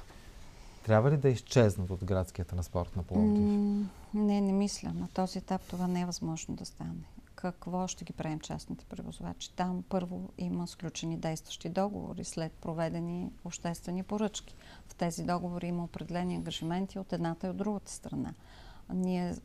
Трябва 0.86 1.12
ли 1.12 1.18
да 1.18 1.30
изчезнат 1.30 1.90
от 1.90 2.06
градския 2.06 2.46
транспорт 2.46 2.96
на 2.96 3.04
Пловдив? 3.04 3.44
не, 4.14 4.42
не 4.42 4.52
мисля. 4.52 4.92
На 4.96 5.08
този 5.08 5.40
етап 5.40 5.62
това 5.62 5.88
не 5.88 6.02
е 6.02 6.06
възможно 6.06 6.56
да 6.56 6.66
стане. 6.66 7.04
Какво 7.38 7.88
ще 7.88 8.06
ги 8.06 8.14
правим 8.14 8.40
частните 8.40 8.86
превозвачи? 8.86 9.54
Там 9.54 9.84
първо 9.90 10.30
има 10.38 10.68
сключени 10.68 11.18
действащи 11.18 11.70
договори 11.70 12.24
след 12.24 12.52
проведени 12.52 13.32
обществени 13.46 14.04
поръчки. 14.04 14.56
В 14.88 14.96
тези 14.96 15.24
договори 15.24 15.68
има 15.68 15.84
определени 15.84 16.36
ангажименти 16.36 17.00
от 17.00 17.14
едната 17.14 17.48
и 17.48 17.50
от 17.50 17.58
другата 17.58 17.92
страна. 17.92 18.34
Ние, 18.94 19.36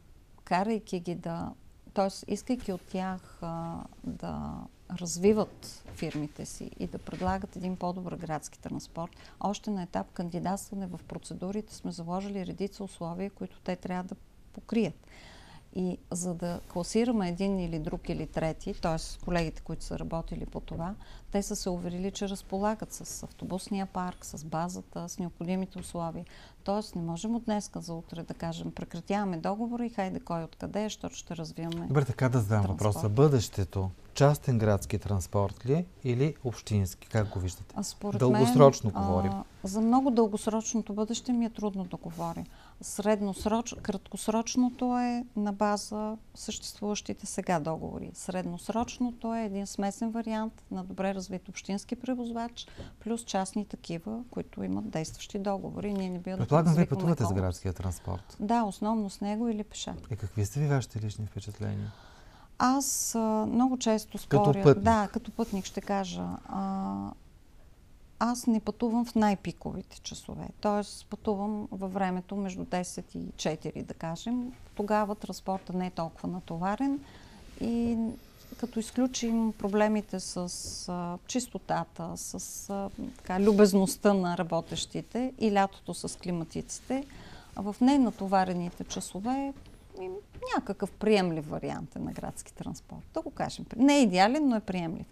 карайки 0.44 1.00
ги 1.00 1.14
да 1.14 1.52
т.е. 1.94 2.32
искайки 2.32 2.72
от 2.72 2.80
тях 2.80 3.38
а, 3.42 3.84
да 4.04 4.54
развиват 4.90 5.84
фирмите 5.94 6.46
си 6.46 6.70
и 6.78 6.86
да 6.86 6.98
предлагат 6.98 7.56
един 7.56 7.76
по-добър 7.76 8.16
градски 8.16 8.58
транспорт, 8.58 9.16
още 9.40 9.70
на 9.70 9.82
етап 9.82 10.12
кандидатстване 10.12 10.86
в 10.86 11.00
процедурите 11.08 11.74
сме 11.74 11.92
заложили 11.92 12.46
редица 12.46 12.84
условия, 12.84 13.30
които 13.30 13.60
те 13.60 13.76
трябва 13.76 14.04
да 14.04 14.14
покрият. 14.52 15.06
И 15.76 15.98
за 16.10 16.34
да 16.34 16.60
класираме 16.72 17.28
един 17.28 17.58
или 17.58 17.78
друг 17.78 18.08
или 18.08 18.26
трети, 18.26 18.74
т.е. 18.74 19.24
колегите, 19.24 19.62
които 19.62 19.84
са 19.84 19.98
работили 19.98 20.46
по 20.46 20.60
това, 20.60 20.94
те 21.30 21.42
са 21.42 21.56
се 21.56 21.70
уверили, 21.70 22.10
че 22.10 22.28
разполагат 22.28 22.92
с 22.92 23.22
автобусния 23.22 23.86
парк, 23.86 24.24
с 24.24 24.44
базата, 24.44 25.08
с 25.08 25.18
необходимите 25.18 25.78
условия. 25.78 26.24
Тоест 26.64 26.96
не 26.96 27.02
можем 27.02 27.34
от 27.34 27.44
днеска 27.44 27.80
за 27.80 27.94
утре 27.94 28.22
да 28.22 28.34
кажем 28.34 28.70
прекратяваме 28.70 29.36
договора 29.36 29.86
и 29.86 29.88
хайде 29.88 30.20
кой 30.20 30.44
откъде, 30.44 30.84
защото 30.84 31.16
ще 31.16 31.36
развиваме 31.36 31.86
Добре, 31.86 32.04
така 32.04 32.28
да 32.28 32.40
задам 32.40 32.62
въпроса. 32.62 33.08
Бъдещето 33.08 33.90
частен 34.14 34.58
градски 34.58 34.98
транспорт 34.98 35.66
ли 35.66 35.86
или 36.04 36.34
общински? 36.44 37.08
Как 37.08 37.28
го 37.28 37.38
виждате? 37.38 37.74
А 37.76 37.82
според 37.82 38.18
Дългосрочно 38.18 38.90
мен, 38.94 39.02
говорим. 39.02 39.32
А, 39.32 39.44
за 39.64 39.80
много 39.80 40.10
дългосрочното 40.10 40.92
бъдеще 40.92 41.32
ми 41.32 41.44
е 41.44 41.50
трудно 41.50 41.84
да 41.84 41.96
говоря. 41.96 42.44
Средносроч, 42.80 43.74
краткосрочното 43.82 44.98
е 44.98 45.24
на 45.36 45.52
база 45.52 46.16
съществуващите 46.34 47.26
сега 47.26 47.60
договори. 47.60 48.10
Средносрочното 48.14 49.34
е 49.34 49.44
един 49.44 49.66
смесен 49.66 50.10
вариант 50.10 50.62
на 50.70 50.84
добре 50.84 51.14
развит 51.14 51.48
общински 51.48 51.96
превозвач, 51.96 52.66
плюс 53.00 53.24
частни 53.24 53.64
такива, 53.66 54.20
които 54.30 54.62
имат 54.62 54.90
действащи 54.90 55.38
договори. 55.38 55.92
Ние 55.92 56.10
не 56.10 56.18
бива 56.18 56.36
Предполагам, 56.52 56.74
вие 56.74 56.86
пътувате 56.86 57.24
с 57.24 57.32
градския 57.32 57.72
транспорт. 57.72 58.36
Да, 58.40 58.64
основно 58.64 59.10
с 59.10 59.20
него 59.20 59.48
или 59.48 59.64
пеша. 59.64 59.94
И 60.10 60.16
какви 60.16 60.46
са 60.46 60.60
ви 60.60 60.66
вашите 60.66 61.00
лични 61.00 61.26
впечатления? 61.26 61.92
Аз 62.58 63.14
а, 63.14 63.18
много 63.48 63.78
често 63.78 64.18
споря. 64.18 64.52
Като 64.52 64.62
пътник. 64.62 64.84
Да, 64.84 65.08
като 65.12 65.30
пътник 65.30 65.64
ще 65.64 65.80
кажа. 65.80 66.24
А, 66.48 66.94
аз 68.18 68.46
не 68.46 68.60
пътувам 68.60 69.04
в 69.04 69.14
най-пиковите 69.14 70.00
часове. 70.00 70.48
Тоест 70.60 71.06
пътувам 71.06 71.68
във 71.72 71.92
времето 71.92 72.36
между 72.36 72.64
10 72.64 73.16
и 73.16 73.18
4, 73.18 73.84
да 73.84 73.94
кажем. 73.94 74.52
Тогава 74.74 75.14
транспорта 75.14 75.72
не 75.72 75.86
е 75.86 75.90
толкова 75.90 76.28
натоварен 76.28 77.00
и 77.60 77.98
като 78.58 78.80
изключим 78.80 79.52
проблемите 79.52 80.20
с 80.20 80.48
а, 80.88 81.18
чистотата, 81.26 82.12
с 82.16 82.70
а, 82.70 82.90
така, 83.16 83.40
любезността 83.40 84.14
на 84.14 84.38
работещите 84.38 85.32
и 85.38 85.52
лятото 85.52 85.94
с 85.94 86.18
климатиците, 86.18 87.04
в 87.56 87.76
ненатоварените 87.80 88.84
часове 88.84 89.52
някакъв 90.56 90.92
приемлив 90.92 91.48
вариант 91.48 91.96
е 91.96 91.98
на 91.98 92.12
градски 92.12 92.54
транспорт. 92.54 93.04
Да 93.14 93.20
го 93.20 93.30
кажем. 93.30 93.66
Не 93.76 93.96
е 93.96 94.02
идеален, 94.02 94.48
но 94.48 94.56
е 94.56 94.60
приемлив. 94.60 95.06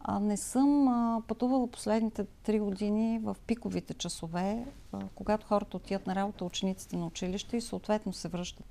А, 0.00 0.20
не 0.20 0.36
съм 0.36 0.88
а, 0.88 1.22
пътувала 1.28 1.66
последните 1.66 2.24
три 2.24 2.60
години 2.60 3.18
в 3.22 3.36
пиковите 3.46 3.94
часове, 3.94 4.66
а, 4.92 5.00
когато 5.14 5.46
хората 5.46 5.76
отиват 5.76 6.06
на 6.06 6.14
работа, 6.14 6.44
учениците 6.44 6.96
на 6.96 7.06
училище 7.06 7.56
и 7.56 7.60
съответно 7.60 8.12
се 8.12 8.28
връщат. 8.28 8.66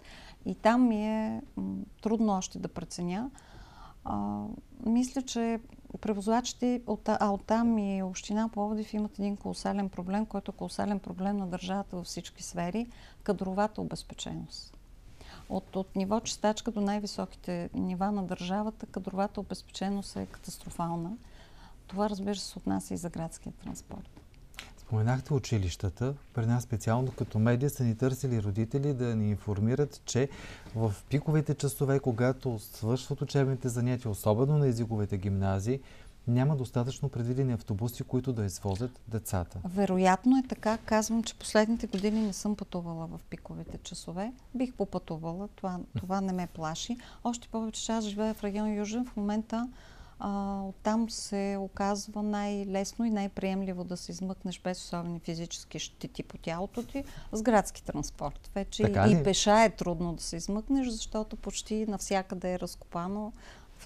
И 0.45 0.55
там 0.55 0.87
ми 0.87 1.07
е 1.07 1.41
м, 1.57 1.75
трудно 2.01 2.33
още 2.33 2.59
да 2.59 2.67
преценя. 2.67 3.29
А, 4.05 4.43
мисля, 4.85 5.21
че 5.21 5.59
превозвачите, 6.01 6.81
от, 6.87 7.09
а 7.09 7.29
оттам 7.29 7.77
и 7.77 8.03
община 8.03 8.49
Пловдив 8.49 8.93
имат 8.93 9.19
един 9.19 9.37
колосален 9.37 9.89
проблем, 9.89 10.25
който 10.25 10.51
е 10.51 10.57
колосален 10.57 10.99
проблем 10.99 11.37
на 11.37 11.47
държавата 11.47 11.95
във 11.95 12.05
всички 12.05 12.43
сфери– 12.43 12.87
кадровата 13.23 13.81
обезпеченост. 13.81 14.77
От, 15.49 15.75
от 15.75 15.95
ниво 15.95 16.19
чистачка 16.19 16.71
до 16.71 16.81
най-високите 16.81 17.69
нива 17.73 18.11
на 18.11 18.23
държавата, 18.23 18.85
кадровата 18.85 19.39
обезпеченост 19.39 20.15
е 20.15 20.25
катастрофална. 20.25 21.17
Това, 21.87 22.09
разбира 22.09 22.35
се, 22.35 22.45
се 22.45 22.57
отнася 22.59 22.93
и 22.93 22.97
за 22.97 23.09
градския 23.09 23.53
транспорт. 23.53 24.22
Споменахте 24.93 25.33
училищата. 25.33 26.13
При 26.33 26.45
нас 26.45 26.63
специално 26.63 27.11
като 27.11 27.39
медия 27.39 27.69
са 27.69 27.83
ни 27.83 27.95
търсили 27.95 28.43
родители 28.43 28.93
да 28.93 29.15
ни 29.15 29.29
информират, 29.29 30.01
че 30.05 30.29
в 30.75 30.93
пиковите 31.09 31.55
часове, 31.55 31.99
когато 31.99 32.59
свършват 32.59 33.21
учебните 33.21 33.69
занятия, 33.69 34.11
особено 34.11 34.57
на 34.57 34.67
езиковите 34.67 35.17
гимназии, 35.17 35.79
няма 36.27 36.55
достатъчно 36.55 37.09
предвидени 37.09 37.53
автобуси, 37.53 38.03
които 38.03 38.33
да 38.33 38.45
извозят 38.45 38.99
децата. 39.07 39.59
Вероятно 39.65 40.37
е 40.37 40.47
така. 40.49 40.77
Казвам, 40.77 41.23
че 41.23 41.35
последните 41.35 41.87
години 41.87 42.21
не 42.21 42.33
съм 42.33 42.55
пътувала 42.55 43.07
в 43.07 43.19
пиковите 43.29 43.77
часове. 43.77 44.33
Бих 44.55 44.73
попътувала. 44.73 45.47
Това, 45.55 45.79
това 45.97 46.21
не 46.21 46.33
ме 46.33 46.47
плаши. 46.47 46.97
Още 47.23 47.47
повече, 47.47 47.83
че 47.83 47.91
аз 47.91 48.05
живея 48.05 48.33
в 48.33 48.43
район 48.43 48.73
Южен. 48.73 49.05
В 49.05 49.15
момента 49.15 49.69
а, 50.25 50.61
оттам 50.63 51.09
се 51.09 51.57
оказва 51.59 52.23
най-лесно 52.23 53.05
и 53.05 53.09
най-приемливо 53.09 53.83
да 53.83 53.97
се 53.97 54.11
измъкнеш 54.11 54.61
без 54.63 54.83
особени 54.83 55.19
физически 55.19 55.79
щити 55.79 56.23
по 56.23 56.37
тялото 56.37 56.83
ти 56.83 57.03
с 57.31 57.41
градски 57.41 57.83
транспорт. 57.83 58.51
Вече 58.55 58.83
и 58.83 59.23
пеша 59.23 59.63
е 59.63 59.69
трудно 59.69 60.13
да 60.13 60.23
се 60.23 60.35
измъкнеш, 60.35 60.87
защото 60.87 61.35
почти 61.35 61.85
навсякъде 61.87 62.53
е 62.53 62.59
разкопано 62.59 63.33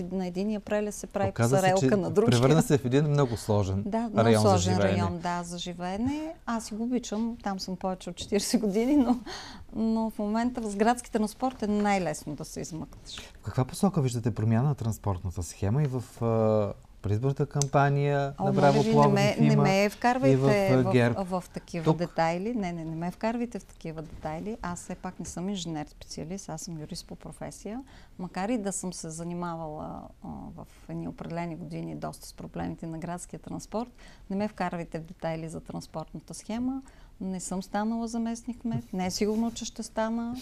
на 0.04 0.28
единия 0.28 0.60
прелес 0.60 0.96
се 0.96 1.08
прави 1.08 1.32
пасарелка 1.32 1.98
на 1.98 2.12
другия. 2.12 2.32
Превърна 2.32 2.62
се 2.62 2.78
в 2.78 2.86
един 2.86 3.08
много 3.10 3.38
сложен 3.38 3.84
да, 3.86 4.00
много 4.00 4.18
район 4.18 4.42
сложен 4.42 4.74
за 4.74 4.82
живеене. 4.82 4.98
район, 4.98 5.20
да, 5.20 5.44
за 5.44 5.58
живеене. 5.58 6.34
Аз 6.46 6.74
го 6.74 6.84
обичам, 6.84 7.38
там 7.44 7.60
съм 7.60 7.76
повече 7.76 8.10
от 8.10 8.16
40 8.16 8.60
години, 8.60 8.96
но, 8.96 9.20
но 9.76 10.10
в 10.10 10.20
момента 10.20 10.62
в 10.62 10.76
градски 10.78 11.12
транспорт 11.12 11.64
е 11.64 11.68
най-лесно 11.68 12.36
да 12.36 12.46
се 12.46 12.60
измъкнеш. 12.60 13.18
В 13.42 13.46
каква 13.46 13.66
посока 13.66 14.02
виждате 14.02 14.32
промяна 14.32 14.68
на 14.68 14.76
транспортната 14.76 15.44
схема 15.44 15.84
и 15.84 15.88
в 15.88 16.04
предизборната 17.08 17.46
кампания 17.46 18.34
О, 18.38 18.46
на 18.46 18.52
Браво 18.52 18.82
ви, 18.82 18.92
Пловдив 18.92 19.14
не 19.14 19.36
ме, 19.40 19.56
не 19.56 19.56
ме 19.56 19.90
вкарвайте 19.90 20.38
в, 20.38 20.84
в, 20.84 21.26
в, 21.26 21.42
в 21.42 21.50
такива 21.50 21.86
Тук. 21.86 21.98
детайли. 21.98 22.54
Не, 22.54 22.74
не, 22.74 22.86
не 22.86 22.96
ме 22.96 23.12
вкарвайте 23.12 23.60
в 23.60 23.66
такива 23.66 24.02
детайли. 24.02 24.58
Аз 24.62 24.84
все 24.84 24.96
пак 24.96 25.20
не 25.20 25.26
съм 25.26 25.50
инженер-специалист, 25.50 26.50
аз 26.50 26.62
съм 26.62 26.80
юрист 26.80 27.08
по 27.08 27.16
професия. 27.16 27.84
Макар 28.20 28.50
и 28.50 28.58
да 28.58 28.72
съм 28.72 28.94
се 28.94 29.10
занимавала 29.10 30.02
а, 30.24 30.28
в 30.56 30.68
едни 30.90 31.08
определени 31.08 31.56
години 31.56 31.96
доста 31.96 32.28
с 32.28 32.34
проблемите 32.34 32.88
на 32.88 32.98
градския 32.98 33.40
транспорт, 33.40 33.90
не 34.30 34.36
ме 34.36 34.48
вкарвайте 34.48 35.00
в 35.00 35.04
детайли 35.04 35.50
за 35.50 35.60
транспортната 35.60 36.34
схема. 36.34 36.82
Не 37.22 37.40
съм 37.40 37.64
станала 37.64 38.08
заместник 38.08 38.62
кмет. 38.62 38.94
Не 38.94 39.06
е 39.06 39.12
сигурно, 39.12 39.52
че 39.52 39.66
ще 39.66 39.84
стана. 39.84 40.36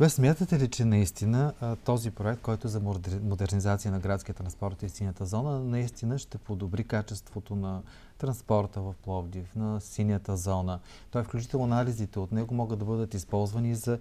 Вие 0.00 0.08
смятате 0.08 0.58
ли, 0.58 0.68
че 0.68 0.84
наистина 0.84 1.52
този 1.84 2.10
проект, 2.10 2.42
който 2.42 2.66
е 2.66 2.70
за 2.70 2.80
модернизация 3.22 3.92
на 3.92 3.98
градския 3.98 4.34
транспорт 4.34 4.82
и 4.82 4.88
синята 4.88 5.26
зона, 5.26 5.60
наистина 5.60 6.18
ще 6.18 6.38
подобри 6.38 6.84
качеството 6.84 7.56
на 7.56 7.82
транспорта 8.18 8.80
в 8.80 8.94
Пловдив, 9.04 9.54
на 9.56 9.80
синята 9.80 10.36
зона? 10.36 10.80
Той 11.10 11.22
включително 11.22 11.64
анализите 11.64 12.18
от 12.18 12.32
него 12.32 12.54
могат 12.54 12.78
да 12.78 12.84
бъдат 12.84 13.14
използвани 13.14 13.74
за 13.74 13.98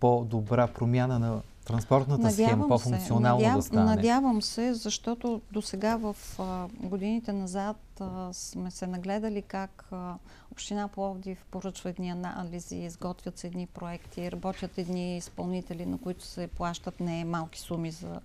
по-добра 0.00 0.66
промяна 0.66 1.18
на 1.18 1.42
транспортната 1.68 2.22
надявам 2.22 2.50
схема, 2.50 2.68
по-функционално 2.68 3.40
надяв, 3.40 3.56
да 3.56 3.62
стане. 3.62 3.84
Надявам 3.84 4.42
се, 4.42 4.74
защото 4.74 5.40
до 5.52 5.62
сега 5.62 5.96
в 5.96 6.16
а, 6.38 6.68
годините 6.74 7.32
назад 7.32 7.76
а, 8.00 8.32
сме 8.32 8.70
се 8.70 8.86
нагледали 8.86 9.42
как 9.42 9.84
а, 9.92 10.14
Община 10.52 10.88
Пловдив 10.88 11.44
поръчва 11.50 11.90
едни 11.90 12.10
анализи, 12.10 12.76
изготвят 12.76 13.38
се 13.38 13.46
едни 13.46 13.66
проекти, 13.66 14.32
работят 14.32 14.78
едни 14.78 15.16
изпълнители, 15.16 15.86
на 15.86 15.98
които 15.98 16.24
се 16.24 16.46
плащат 16.46 17.00
не 17.00 17.24
малки 17.24 17.60
суми 17.60 17.90
за 17.90 18.20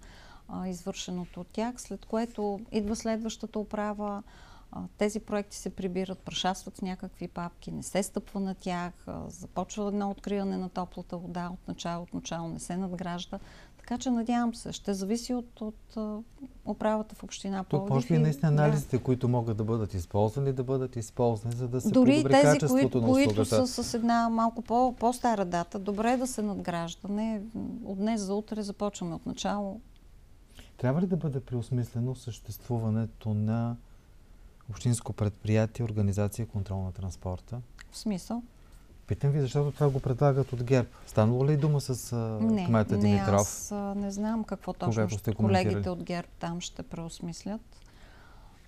извършеното 0.68 1.42
от 1.42 1.48
тях, 1.48 1.82
след 1.82 2.06
което 2.06 2.60
идва 2.72 2.96
следващата 2.96 3.60
управа, 3.60 4.24
тези 4.98 5.20
проекти 5.20 5.58
се 5.58 5.70
прибират, 5.70 6.20
прошастват 6.20 6.78
с 6.78 6.82
някакви 6.82 7.28
папки, 7.28 7.72
не 7.72 7.84
се 7.84 8.04
стъпва 8.04 8.40
на 8.40 8.56
тях, 8.56 8.94
започва 9.28 9.88
едно 9.88 10.10
откриване 10.10 10.58
на 10.58 10.70
топлата 10.70 11.18
вода 11.18 11.50
от 11.54 11.68
начало, 11.68 12.04
от 12.04 12.14
начало 12.14 12.48
не 12.48 12.60
се 12.60 12.78
надгражда. 12.78 13.40
Така 13.78 13.98
че 13.98 14.10
надявам 14.10 14.56
се, 14.56 14.72
ще 14.72 14.94
зависи 14.94 15.34
от, 15.34 15.62
от, 15.62 15.98
управата 16.66 17.16
в 17.16 17.24
община 17.24 17.64
Пловдив. 17.64 17.88
Тук 17.88 17.96
може 17.96 18.08
би 18.08 18.18
наистина 18.18 18.52
анализите, 18.52 18.98
да. 18.98 19.04
които 19.04 19.28
могат 19.28 19.58
да 19.58 19.64
бъдат 19.64 19.94
използвани, 19.94 20.54
да 20.54 20.64
бъдат 20.64 20.96
използвани, 20.96 21.56
за 21.56 21.68
да 21.68 21.82
се 21.82 21.90
Дори 21.90 22.16
подобри 22.16 22.34
тези, 22.34 22.46
качеството 22.46 22.74
които, 22.74 23.02
на 23.02 23.08
услугата. 23.08 23.42
услугата. 23.42 23.56
които 23.56 23.72
са 23.72 23.84
с 23.84 23.94
една 23.94 24.30
малко 24.30 24.62
по, 24.62 24.96
по-стара 25.00 25.46
дата, 25.46 25.80
добре 25.80 26.12
е 26.12 26.18
да 26.18 26.28
се 26.28 26.42
надгражда. 26.42 27.08
Не, 27.08 27.42
от 27.86 27.98
днес 27.98 28.22
за 28.22 28.36
утре 28.36 28.62
започваме 28.62 29.16
от 29.16 29.26
начало. 29.26 29.82
Трябва 30.78 31.02
ли 31.02 31.08
да 31.08 31.18
бъде 31.18 31.40
преосмислено 31.40 32.16
съществуването 32.16 33.34
на 33.34 33.76
общинско 34.70 35.14
предприятие, 35.14 35.86
организация 35.86 36.48
контрол 36.48 36.84
на 36.84 36.92
транспорта. 36.92 37.62
В 37.92 37.98
смисъл? 37.98 38.44
Питам 39.08 39.32
ви, 39.32 39.42
защото 39.42 39.72
това 39.72 39.90
го 39.90 40.00
предлагат 40.00 40.54
от 40.54 40.64
ГЕРБ. 40.64 40.90
Станало 41.08 41.46
ли 41.46 41.58
дума 41.58 41.82
с 41.82 42.16
не, 42.42 42.66
кмета 42.66 42.98
не, 42.98 43.00
Димитров? 43.00 43.42
аз 43.42 43.72
а, 43.72 43.76
не 43.76 44.12
знам 44.12 44.44
какво 44.44 44.74
точно 44.74 45.10
ще 45.10 45.34
колегите 45.34 45.90
от 45.90 46.04
ГЕРБ 46.04 46.28
там 46.40 46.62
ще 46.62 46.84
преосмислят. 46.84 47.62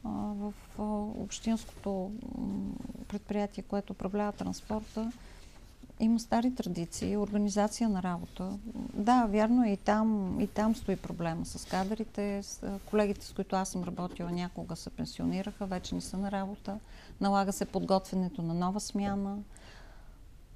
А, 0.04 0.10
в 0.10 0.54
а, 0.80 0.84
общинското 1.24 2.12
предприятие, 3.08 3.64
което 3.64 3.94
управлява 3.94 4.32
транспорта, 4.32 5.12
има 6.00 6.20
стари 6.20 6.56
традиции, 6.56 7.18
организация 7.18 7.90
на 7.90 8.04
работа. 8.04 8.50
Да, 8.94 9.26
вярно 9.26 9.64
е 9.64 9.70
и 9.70 9.78
там, 9.78 10.40
и 10.40 10.48
там 10.48 10.76
стои 10.76 10.96
проблема 10.96 11.46
с 11.46 11.66
кадрите. 11.66 12.44
С 12.44 12.80
колегите, 12.86 13.26
с 13.26 13.34
които 13.34 13.56
аз 13.56 13.70
съм 13.70 13.84
работила, 13.84 14.32
някога 14.32 14.76
се 14.76 14.90
пенсионираха, 14.90 15.66
вече 15.66 15.96
не 15.96 16.02
са 16.02 16.18
на 16.18 16.32
работа. 16.32 16.80
Налага 17.22 17.54
се 17.54 17.66
подготвянето 17.66 18.42
на 18.42 18.54
нова 18.54 18.80
смяна. 18.80 19.38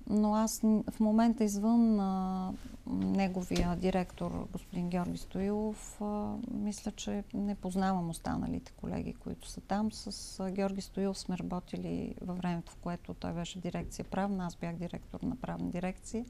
Но 0.09 0.35
аз 0.35 0.61
в 0.91 0.99
момента 0.99 1.43
извън 1.43 1.99
а, 1.99 2.51
неговия 2.87 3.75
директор, 3.75 4.47
господин 4.51 4.89
Георги 4.89 5.17
Стоилов, 5.17 6.01
а, 6.01 6.33
мисля, 6.51 6.91
че 6.91 7.23
не 7.33 7.55
познавам 7.55 8.09
останалите 8.09 8.71
колеги, 8.71 9.13
които 9.13 9.49
са 9.49 9.61
там. 9.61 9.91
С 9.91 10.39
а, 10.39 10.51
Георги 10.51 10.81
Стоилов 10.81 11.19
сме 11.19 11.37
работили 11.37 12.15
във 12.21 12.37
времето, 12.37 12.71
в 12.71 12.75
което 12.75 13.13
той 13.13 13.33
беше 13.33 13.59
дирекция 13.59 14.05
правна, 14.05 14.45
аз 14.45 14.55
бях 14.55 14.75
директор 14.75 15.19
на 15.21 15.35
правна 15.35 15.69
дирекция. 15.69 16.25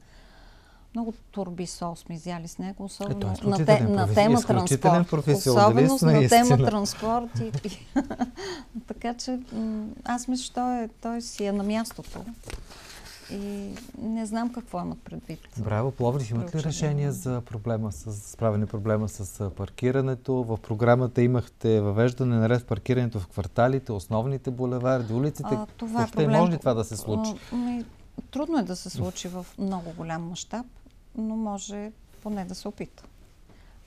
Много 0.94 1.14
турби 1.30 1.66
со 1.66 1.96
сме 1.96 2.14
изяли 2.14 2.48
с 2.48 2.58
него, 2.58 2.84
особено 2.84 3.34
е, 3.42 3.46
на, 3.48 3.64
те, 3.64 3.80
на 3.80 4.14
тема 4.14 4.42
транспорт. 4.42 5.28
Особено 5.28 5.98
на 6.02 6.28
тема 6.28 6.56
транспорт. 6.56 7.38
И, 7.40 7.68
и, 7.68 7.78
така 8.86 9.14
че 9.14 9.38
аз 10.04 10.28
мисля, 10.28 10.44
че 10.44 10.52
той, 10.52 10.82
е, 10.82 10.88
той 11.02 11.22
си 11.22 11.44
е 11.44 11.52
на 11.52 11.62
мястото. 11.62 12.24
И 13.32 13.74
не 13.98 14.26
знам 14.26 14.52
какво 14.52 14.80
имат 14.80 15.02
предвид. 15.02 15.40
Браво, 15.58 15.90
Пловдив, 15.90 16.30
имат 16.30 16.54
ли 16.54 16.62
решение 16.62 17.12
за 17.12 17.40
проблема 17.40 17.92
с 17.92 18.12
справяне 18.12 18.66
проблема 18.66 19.08
с 19.08 19.50
паркирането? 19.50 20.34
В 20.34 20.58
програмата 20.58 21.22
имахте 21.22 21.80
въвеждане 21.80 22.36
на 22.36 22.48
ред 22.48 22.66
паркирането 22.66 23.20
в 23.20 23.28
кварталите, 23.28 23.92
основните 23.92 24.50
булеварди, 24.50 25.12
улиците. 25.12 25.48
А, 25.52 25.66
това 25.76 26.02
е 26.02 26.10
проблем. 26.10 26.30
може 26.30 26.52
ли 26.52 26.58
това 26.58 26.74
да 26.74 26.84
се 26.84 26.96
случи? 26.96 27.30
Трудно 28.30 28.58
е 28.58 28.62
да 28.62 28.76
се 28.76 28.90
случи 28.90 29.28
в 29.28 29.46
много 29.58 29.92
голям 29.96 30.28
мащаб, 30.28 30.66
но 31.16 31.36
може 31.36 31.92
поне 32.22 32.44
да 32.44 32.54
се 32.54 32.68
опита. 32.68 33.04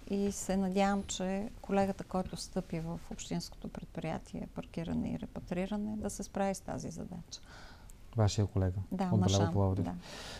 И 0.09 0.31
се 0.31 0.57
надявам, 0.57 1.03
че 1.03 1.49
колегата, 1.61 2.03
който 2.03 2.37
стъпи 2.37 2.79
в 2.79 2.99
общинското 3.11 3.67
предприятие 3.67 4.47
паркиране 4.55 5.11
и 5.13 5.19
репатриране, 5.19 5.97
да 5.97 6.09
се 6.09 6.23
справи 6.23 6.55
с 6.55 6.59
тази 6.59 6.89
задача. 6.89 7.41
Вашия 8.15 8.45
колега. 8.45 8.79
Да, 8.91 9.09
от 9.11 9.19
Машан, 9.19 9.75
да. 9.75 9.93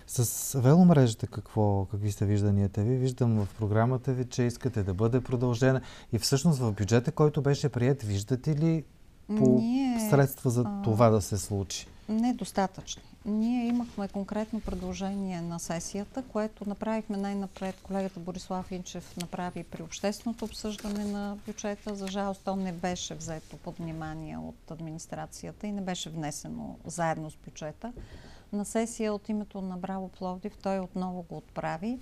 С 0.08 0.60
веломрежата 0.60 1.28
какво, 1.28 1.86
какви 1.86 2.12
са 2.12 2.26
вижданията 2.26 2.82
ви? 2.82 2.96
Виждам 2.96 3.46
в 3.46 3.48
програмата 3.58 4.14
ви, 4.14 4.26
че 4.26 4.44
искате 4.44 4.84
да 4.84 4.94
бъде 4.94 5.22
продължена. 5.22 5.82
И 6.12 6.20
всъщност 6.20 6.60
в 6.60 6.72
бюджета, 6.72 7.12
който 7.12 7.42
беше 7.42 7.70
прият, 7.70 8.04
виждате 8.04 8.56
ли 8.56 8.84
по 9.28 9.50
Ние, 9.50 10.10
средства 10.10 10.50
за 10.50 10.64
а, 10.66 10.82
това 10.82 11.10
да 11.10 11.22
се 11.22 11.38
случи? 11.38 11.88
Недостатъчни. 12.10 13.04
Ние 13.26 13.68
имахме 13.68 14.08
конкретно 14.08 14.62
предложение 14.62 15.42
на 15.42 15.60
сесията, 15.60 16.24
което 16.24 16.70
направихме 16.70 17.18
най-напред. 17.18 17.76
Колегата 17.84 18.20
Борислав 18.20 18.72
Инчев 18.72 19.18
направи 19.18 19.64
при 19.64 19.84
общественото 19.84 20.46
обсъждане 20.46 21.06
на 21.06 21.38
бюджета. 21.46 21.96
За 21.96 22.08
жалост, 22.08 22.42
то 22.46 22.56
не 22.56 22.72
беше 22.72 23.16
взето 23.16 23.58
под 23.58 23.78
внимание 23.78 24.38
от 24.38 24.72
администрацията 24.72 25.68
и 25.68 25.72
не 25.72 25.82
беше 25.82 26.10
внесено 26.10 26.76
заедно 26.86 27.32
с 27.32 27.36
бюджета. 27.36 27.94
На 28.54 28.66
сесия 28.66 29.14
от 29.14 29.30
името 29.30 29.62
на 29.62 29.78
Браво 29.78 30.10
Пловдив 30.10 30.58
той 30.64 30.80
отново 30.80 31.22
го 31.22 31.38
отправи. 31.38 32.00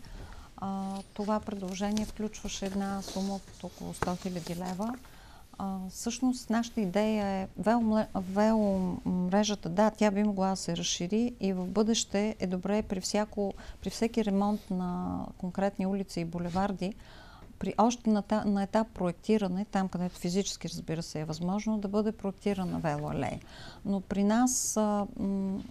А, 0.57 0.97
това 1.13 1.39
предложение 1.39 2.05
включваше 2.05 2.65
една 2.65 3.01
сума 3.01 3.35
от 3.35 3.63
около 3.63 3.93
100 3.93 4.29
000 4.29 4.69
лева 4.69 4.95
а, 5.61 5.77
всъщност 5.89 6.49
нашата 6.49 6.81
идея 6.81 7.27
е 7.27 7.47
веломрежата, 8.27 9.69
да, 9.69 9.89
тя 9.89 10.11
би 10.11 10.23
могла 10.23 10.49
да 10.49 10.55
се 10.55 10.77
разшири 10.77 11.33
и 11.39 11.53
в 11.53 11.67
бъдеще 11.67 12.35
е 12.39 12.47
добре 12.47 12.81
при, 12.81 13.01
всяко, 13.01 13.53
при 13.81 13.89
всеки 13.89 14.25
ремонт 14.25 14.61
на 14.69 15.19
конкретни 15.37 15.85
улици 15.85 16.19
и 16.19 16.25
булеварди, 16.25 16.93
при 17.59 17.73
още 17.77 18.09
на, 18.09 18.23
на 18.45 18.63
етап 18.63 18.87
проектиране, 18.93 19.65
там 19.65 19.87
където 19.87 20.19
физически 20.19 20.69
разбира 20.69 21.03
се 21.03 21.19
е 21.19 21.25
възможно, 21.25 21.77
да 21.77 21.87
бъде 21.87 22.11
проектирана 22.11 22.79
велоалея. 22.79 23.39
Но 23.85 24.01
при 24.01 24.23
нас 24.23 24.77
а, 24.77 25.07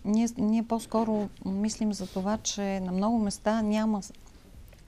ние, 0.04 0.28
ние 0.38 0.62
по-скоро 0.62 1.28
мислим 1.44 1.92
за 1.92 2.06
това, 2.06 2.38
че 2.38 2.80
на 2.80 2.92
много 2.92 3.18
места 3.18 3.62
няма 3.62 4.00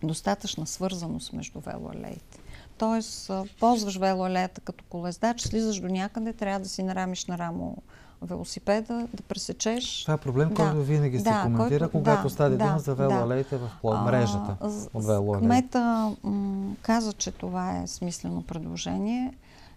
достатъчна 0.02 0.66
свързаност 0.66 1.32
между 1.32 1.60
велоалеите. 1.60 2.41
Тоест, 2.82 3.30
ползваш 3.60 3.96
велоалеята 3.96 4.60
като 4.60 4.84
колездач, 4.88 5.40
слизаш 5.40 5.80
до 5.80 5.88
някъде, 5.88 6.32
трябва 6.32 6.60
да 6.60 6.68
си 6.68 6.82
нарамиш 6.82 7.26
на 7.26 7.38
рамо 7.38 7.76
велосипеда, 8.22 9.08
да 9.14 9.22
пресечеш. 9.22 10.02
Това 10.02 10.14
е 10.14 10.16
проблем, 10.16 10.48
да. 10.48 10.54
който 10.54 10.82
винаги 10.82 11.18
се 11.18 11.24
да, 11.24 11.42
коментира, 11.42 11.78
който, 11.78 11.92
когато 11.92 12.22
да, 12.22 12.30
стане 12.30 12.56
да, 12.56 12.64
дума 12.64 12.78
за 12.78 12.94
велоалеите 12.94 13.58
да. 13.58 13.70
в 13.82 14.04
мрежата. 14.04 14.56
А, 14.94 15.38
Кмета 15.38 16.12
м- 16.22 16.74
каза, 16.82 17.12
че 17.12 17.30
това 17.30 17.78
е 17.78 17.86
смислено 17.86 18.42
предложение. 18.42 19.32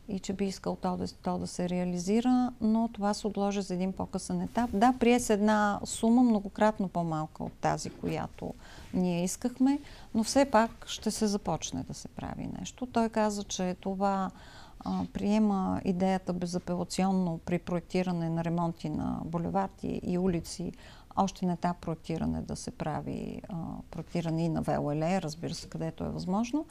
и 0.08 0.20
че 0.20 0.34
би 0.34 0.46
искал 0.46 0.76
то 0.76 0.98
да, 0.98 1.08
то 1.08 1.38
да 1.38 1.48
се 1.48 1.70
реализира, 1.70 2.52
но 2.62 2.90
това 2.94 3.14
се 3.14 3.28
отложи 3.28 3.62
за 3.62 3.74
един 3.74 3.94
по-късен 3.94 4.42
етап. 4.42 4.70
Да, 4.74 4.94
прие 5.00 5.20
се 5.20 5.34
една 5.34 5.80
сума 5.84 6.24
многократно 6.24 6.88
по-малка 6.88 7.44
от 7.44 7.54
тази, 7.54 7.90
която 7.90 8.54
ние 8.94 9.24
искахме, 9.24 9.80
но 10.16 10.24
все 10.24 10.46
пак 10.46 10.88
ще 10.88 11.12
се 11.12 11.28
започне 11.28 11.84
да 11.84 11.94
се 11.94 12.08
прави 12.08 12.50
нещо. 12.60 12.86
Той 12.86 13.10
каза, 13.10 13.44
че 13.44 13.76
това 13.80 14.32
а, 14.80 15.06
приема 15.14 15.82
идеята 15.86 16.34
безапелационно 16.34 17.40
при 17.46 17.60
проектиране 17.60 18.30
на 18.30 18.44
ремонти 18.44 18.90
на 18.90 19.20
булеварди 19.26 20.02
и 20.04 20.18
улици, 20.18 20.72
още 21.16 21.46
на 21.46 21.54
етап 21.54 21.78
проектиране 21.78 22.42
да 22.42 22.56
се 22.56 22.72
прави 22.72 23.42
а, 23.50 23.56
проектиране 23.92 24.46
и 24.46 24.50
на 24.50 24.62
ВЛЛ, 24.62 25.20
разбира 25.22 25.54
се, 25.54 25.70
където 25.70 26.04
е 26.04 26.10
възможно 26.10 26.66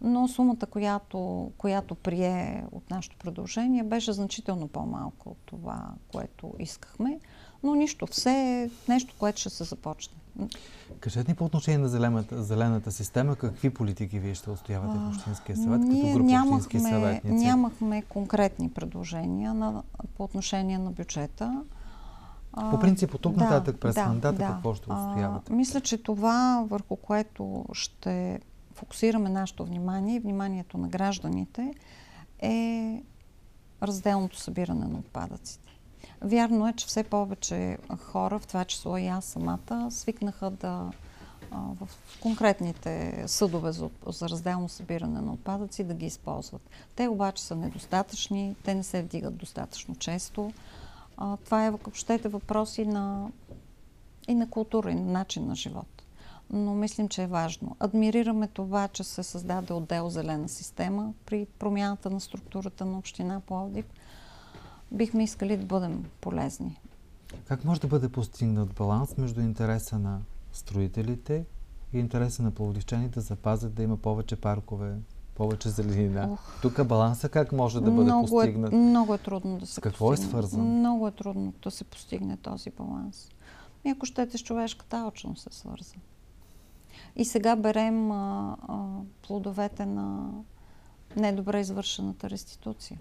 но 0.00 0.28
сумата, 0.28 0.66
която, 0.70 1.52
която 1.58 1.94
прие 1.94 2.64
от 2.72 2.90
нашето 2.90 3.16
продължение, 3.16 3.82
беше 3.82 4.12
значително 4.12 4.68
по-малко 4.68 5.30
от 5.30 5.38
това, 5.46 5.90
което 6.12 6.54
искахме. 6.58 7.20
Но 7.62 7.74
нищо, 7.74 8.06
все 8.06 8.62
е 8.62 8.70
нещо, 8.88 9.14
което 9.18 9.40
ще 9.40 9.50
се 9.50 9.64
започне. 9.64 10.14
Кажете 11.00 11.30
ни 11.30 11.34
по 11.34 11.44
отношение 11.44 11.78
на 11.78 11.88
зелената, 11.88 12.42
зелената 12.42 12.92
система, 12.92 13.36
какви 13.36 13.70
политики 13.70 14.18
вие 14.18 14.34
ще 14.34 14.50
отстоявате 14.50 14.98
в 14.98 15.08
Общинския 15.08 15.56
съвет, 15.56 15.80
като 15.80 16.12
група 16.12 16.24
нямахме, 16.24 16.56
общински 16.56 16.80
съветници? 16.80 17.46
Нямахме 17.46 18.02
конкретни 18.02 18.70
предложения 18.70 19.54
на, 19.54 19.82
по 20.16 20.24
отношение 20.24 20.78
на 20.78 20.90
бюджета. 20.90 21.62
По 22.70 22.80
принцип, 22.80 23.14
от 23.14 23.20
тук 23.20 23.34
да, 23.34 23.44
нататък 23.44 23.80
през 23.80 23.94
да, 23.94 24.06
мандата 24.06 24.38
да. 24.38 24.46
какво 24.46 24.74
ще 24.74 24.92
отстоявате? 24.92 25.52
А, 25.52 25.56
мисля, 25.56 25.80
че 25.80 26.02
това, 26.02 26.64
върху 26.70 26.96
което 26.96 27.64
ще 27.72 28.40
фокусираме 28.74 29.28
нашето 29.28 29.64
внимание 29.64 30.16
и 30.16 30.20
вниманието 30.20 30.78
на 30.78 30.88
гражданите 30.88 31.74
е 32.38 33.02
разделното 33.82 34.38
събиране 34.38 34.86
на 34.86 34.98
отпадъците. 34.98 35.69
Вярно 36.22 36.68
е, 36.68 36.72
че 36.72 36.86
все 36.86 37.02
повече 37.02 37.78
хора, 37.98 38.38
в 38.38 38.46
това 38.46 38.64
число 38.64 38.96
и 38.96 39.06
аз 39.06 39.24
самата, 39.24 39.88
свикнаха 39.90 40.50
да 40.50 40.90
в 41.52 41.88
конкретните 42.20 43.24
съдове 43.26 43.72
за, 43.72 43.90
за 44.06 44.28
разделно 44.28 44.68
събиране 44.68 45.20
на 45.20 45.32
отпадъци 45.32 45.84
да 45.84 45.94
ги 45.94 46.06
използват. 46.06 46.70
Те 46.96 47.08
обаче 47.08 47.42
са 47.42 47.56
недостатъчни, 47.56 48.56
те 48.64 48.74
не 48.74 48.82
се 48.82 49.02
вдигат 49.02 49.36
достатъчно 49.36 49.96
често. 49.96 50.52
А, 51.16 51.36
това 51.36 51.64
е, 51.64 51.68
ако 51.68 51.90
щете, 51.94 52.28
въпроси 52.28 52.86
на, 52.86 53.28
и 54.28 54.34
на 54.34 54.50
култура, 54.50 54.90
и 54.90 54.94
на 54.94 55.12
начин 55.12 55.46
на 55.46 55.54
живот 55.54 56.00
но 56.52 56.74
мислим, 56.74 57.08
че 57.08 57.22
е 57.22 57.26
важно. 57.26 57.76
Адмирираме 57.80 58.48
това, 58.48 58.88
че 58.88 59.04
се 59.04 59.22
създаде 59.22 59.72
отдел 59.72 60.08
зелена 60.08 60.48
система 60.48 61.12
при 61.26 61.46
промяната 61.58 62.10
на 62.10 62.20
структурата 62.20 62.84
на 62.84 62.98
община 62.98 63.40
Пловдив. 63.40 63.84
Бихме 64.92 65.22
искали 65.22 65.56
да 65.56 65.64
бъдем 65.66 66.04
полезни. 66.20 66.80
Как 67.44 67.64
може 67.64 67.80
да 67.80 67.86
бъде 67.86 68.08
постигнат 68.08 68.74
баланс 68.74 69.16
между 69.16 69.40
интереса 69.40 69.98
на 69.98 70.20
строителите 70.52 71.44
и 71.92 71.98
интереса 71.98 72.42
на 72.42 72.50
пловдивчаните 72.50 73.14
да 73.14 73.20
запазят 73.20 73.74
да 73.74 73.82
има 73.82 73.96
повече 73.96 74.36
паркове, 74.36 74.94
повече 75.34 75.68
зеленина. 75.68 76.38
Тук 76.62 76.86
баланса 76.86 77.28
как 77.28 77.52
може 77.52 77.80
да 77.80 77.90
бъде 77.90 78.02
много 78.04 78.42
е- 78.42 78.44
постигнат? 78.44 78.72
Е, 78.72 78.76
много 78.76 79.14
е 79.14 79.18
трудно 79.18 79.58
да 79.58 79.66
се 79.66 79.80
какво 79.80 80.08
постигне. 80.08 80.26
е 80.26 80.30
свързан? 80.30 80.78
Много 80.78 81.08
е 81.08 81.10
трудно 81.10 81.52
да 81.62 81.70
се 81.70 81.84
постигне 81.84 82.36
този 82.36 82.70
баланс. 82.70 83.28
И 83.84 83.90
ако 83.90 84.06
щете 84.06 84.38
с 84.38 84.42
човешката 84.42 84.98
алчност 84.98 85.46
е 85.46 85.54
свързан. 85.54 86.00
И 87.16 87.24
сега 87.24 87.56
берем 87.56 88.12
а, 88.12 88.56
а, 88.68 88.86
плодовете 89.22 89.86
на 89.86 90.30
недобре 91.16 91.60
извършената 91.60 92.30
реституция. 92.30 93.00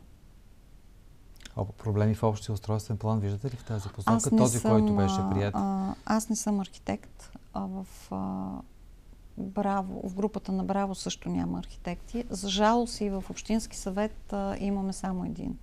Проблеми 1.65 2.15
в 2.15 2.23
общия 2.23 2.53
устройствен 2.53 2.97
план 2.97 3.19
виждате 3.19 3.47
ли 3.47 3.55
в 3.57 3.63
тази 3.63 3.89
посока? 3.89 4.37
Този, 4.37 4.59
съм, 4.59 4.71
който 4.71 4.95
беше 4.95 5.19
прият? 5.31 5.53
А, 5.57 5.95
аз 6.05 6.29
не 6.29 6.35
съм 6.35 6.59
архитект. 6.59 7.31
А 7.53 7.65
в 7.65 7.85
а, 8.11 8.47
Браво, 9.37 10.09
в 10.09 10.13
групата 10.13 10.51
на 10.51 10.63
Браво 10.63 10.95
също 10.95 11.29
няма 11.29 11.59
архитекти. 11.59 12.23
За 12.29 12.49
жалост 12.49 13.01
и 13.01 13.09
в 13.09 13.23
Общински 13.29 13.77
съвет 13.77 14.33
а, 14.33 14.55
имаме 14.59 14.93
само 14.93 15.25
един 15.25 15.57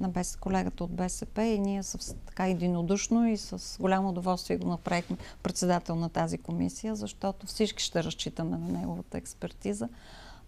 на 0.00 0.08
без, 0.08 0.36
колегата 0.36 0.84
от 0.84 0.90
БСП 0.90 1.42
и 1.42 1.58
ние 1.58 1.82
с, 1.82 2.16
така 2.26 2.48
единодушно 2.48 3.28
и 3.28 3.36
с 3.36 3.76
голямо 3.80 4.08
удоволствие 4.08 4.56
го 4.56 4.68
направихме 4.68 5.16
председател 5.42 5.94
на 5.94 6.08
тази 6.08 6.38
комисия, 6.38 6.96
защото 6.96 7.46
всички 7.46 7.82
ще 7.82 8.04
разчитаме 8.04 8.58
на 8.58 8.68
неговата 8.68 9.18
експертиза. 9.18 9.88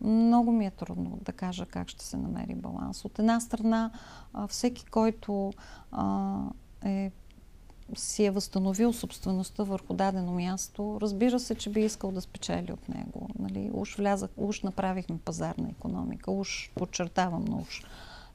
Много 0.04 0.52
ми 0.52 0.66
е 0.66 0.70
трудно 0.70 1.18
да 1.22 1.32
кажа 1.32 1.66
как 1.66 1.88
ще 1.88 2.04
се 2.04 2.16
намери 2.16 2.54
баланс. 2.54 3.04
От 3.04 3.18
една 3.18 3.40
страна, 3.40 3.90
всеки, 4.48 4.84
който 4.86 5.52
е 6.84 7.10
си 7.96 8.24
е 8.24 8.30
възстановил 8.30 8.92
собствеността 8.92 9.62
върху 9.62 9.94
дадено 9.94 10.32
място, 10.32 10.98
разбира 11.00 11.40
се, 11.40 11.54
че 11.54 11.70
би 11.70 11.80
искал 11.80 12.12
да 12.12 12.20
спечели 12.20 12.72
от 12.72 12.88
него. 12.88 13.28
Нали? 13.38 13.70
Уж, 13.74 13.96
влязах, 13.96 14.30
уж 14.36 14.62
направихме 14.62 15.18
пазарна 15.18 15.68
економика, 15.68 16.30
уж 16.30 16.70
подчертавам, 16.74 17.44
но 17.48 17.56
уж 17.56 17.82